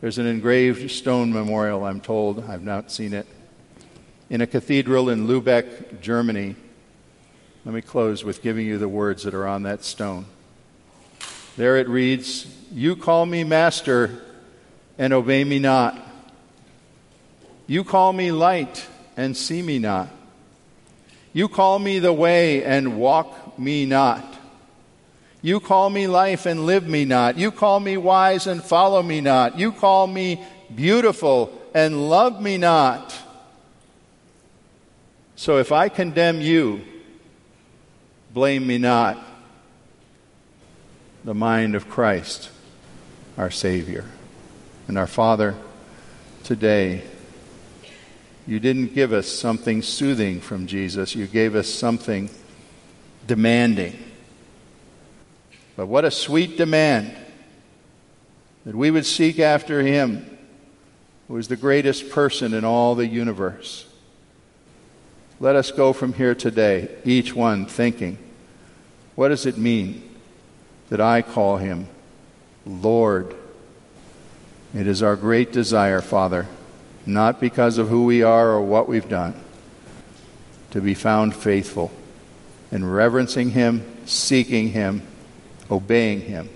There's 0.00 0.18
an 0.18 0.26
engraved 0.26 0.90
stone 0.90 1.32
memorial, 1.32 1.84
I'm 1.84 2.00
told, 2.00 2.42
I've 2.50 2.64
not 2.64 2.90
seen 2.90 3.12
it, 3.12 3.28
in 4.28 4.40
a 4.40 4.48
cathedral 4.48 5.08
in 5.08 5.28
Lubeck, 5.28 6.00
Germany 6.00 6.56
let 7.64 7.76
me 7.76 7.80
close 7.80 8.24
with 8.24 8.42
giving 8.42 8.66
you 8.66 8.76
the 8.76 8.88
words 8.88 9.22
that 9.22 9.34
are 9.34 9.46
on 9.46 9.62
that 9.62 9.84
stone. 9.84 10.26
There 11.56 11.76
it 11.76 11.88
reads, 11.88 12.46
You 12.72 12.96
call 12.96 13.24
me 13.24 13.44
master 13.44 14.20
and 14.98 15.12
obey 15.12 15.44
me 15.44 15.60
not. 15.60 15.96
You 17.66 17.84
call 17.84 18.12
me 18.12 18.32
light 18.32 18.86
and 19.16 19.36
see 19.36 19.62
me 19.62 19.78
not. 19.78 20.08
You 21.32 21.48
call 21.48 21.78
me 21.78 21.98
the 21.98 22.12
way 22.12 22.62
and 22.64 22.98
walk 22.98 23.58
me 23.58 23.86
not. 23.86 24.24
You 25.40 25.58
call 25.60 25.90
me 25.90 26.06
life 26.06 26.46
and 26.46 26.66
live 26.66 26.86
me 26.86 27.04
not. 27.04 27.36
You 27.36 27.50
call 27.50 27.80
me 27.80 27.96
wise 27.96 28.46
and 28.46 28.62
follow 28.62 29.02
me 29.02 29.20
not. 29.20 29.58
You 29.58 29.72
call 29.72 30.06
me 30.06 30.44
beautiful 30.74 31.52
and 31.74 32.08
love 32.08 32.40
me 32.40 32.58
not. 32.58 33.16
So 35.36 35.58
if 35.58 35.72
I 35.72 35.88
condemn 35.88 36.40
you, 36.40 36.82
Blame 38.32 38.66
me 38.66 38.78
not. 38.78 39.22
The 41.24 41.34
mind 41.34 41.74
of 41.74 41.88
Christ, 41.88 42.50
our 43.36 43.50
Savior. 43.50 44.06
And 44.88 44.96
our 44.96 45.06
Father, 45.06 45.54
today, 46.42 47.02
you 48.52 48.60
didn't 48.60 48.94
give 48.94 49.14
us 49.14 49.26
something 49.26 49.80
soothing 49.80 50.38
from 50.38 50.66
Jesus, 50.66 51.14
you 51.14 51.26
gave 51.26 51.54
us 51.54 51.66
something 51.66 52.28
demanding. 53.26 53.96
But 55.74 55.86
what 55.86 56.04
a 56.04 56.10
sweet 56.10 56.58
demand 56.58 57.16
that 58.66 58.74
we 58.74 58.90
would 58.90 59.06
seek 59.06 59.38
after 59.38 59.80
Him, 59.80 60.36
who 61.28 61.38
is 61.38 61.48
the 61.48 61.56
greatest 61.56 62.10
person 62.10 62.52
in 62.52 62.62
all 62.62 62.94
the 62.94 63.06
universe. 63.06 63.86
Let 65.40 65.56
us 65.56 65.70
go 65.70 65.94
from 65.94 66.12
here 66.12 66.34
today, 66.34 66.90
each 67.06 67.34
one 67.34 67.64
thinking, 67.64 68.18
what 69.14 69.28
does 69.28 69.46
it 69.46 69.56
mean 69.56 70.06
that 70.90 71.00
I 71.00 71.22
call 71.22 71.56
him 71.56 71.88
Lord? 72.66 73.34
It 74.74 74.86
is 74.86 75.02
our 75.02 75.16
great 75.16 75.52
desire, 75.52 76.02
Father, 76.02 76.46
not 77.06 77.40
because 77.40 77.78
of 77.78 77.88
who 77.88 78.04
we 78.04 78.22
are 78.22 78.50
or 78.50 78.62
what 78.62 78.88
we've 78.88 79.08
done, 79.08 79.34
to 80.70 80.80
be 80.80 80.94
found 80.94 81.34
faithful 81.34 81.90
in 82.70 82.84
reverencing 82.84 83.50
him, 83.50 83.84
seeking 84.06 84.70
him, 84.70 85.02
obeying 85.70 86.22
him 86.22 86.48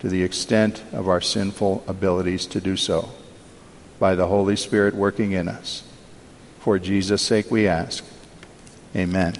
to 0.00 0.08
the 0.08 0.22
extent 0.22 0.82
of 0.92 1.08
our 1.08 1.20
sinful 1.20 1.84
abilities 1.86 2.44
to 2.46 2.60
do 2.60 2.76
so 2.76 3.08
by 3.98 4.14
the 4.16 4.26
Holy 4.26 4.56
Spirit 4.56 4.94
working 4.94 5.32
in 5.32 5.48
us. 5.48 5.84
For 6.58 6.78
Jesus' 6.78 7.22
sake 7.22 7.50
we 7.50 7.68
ask. 7.68 8.04
Amen. 8.96 9.34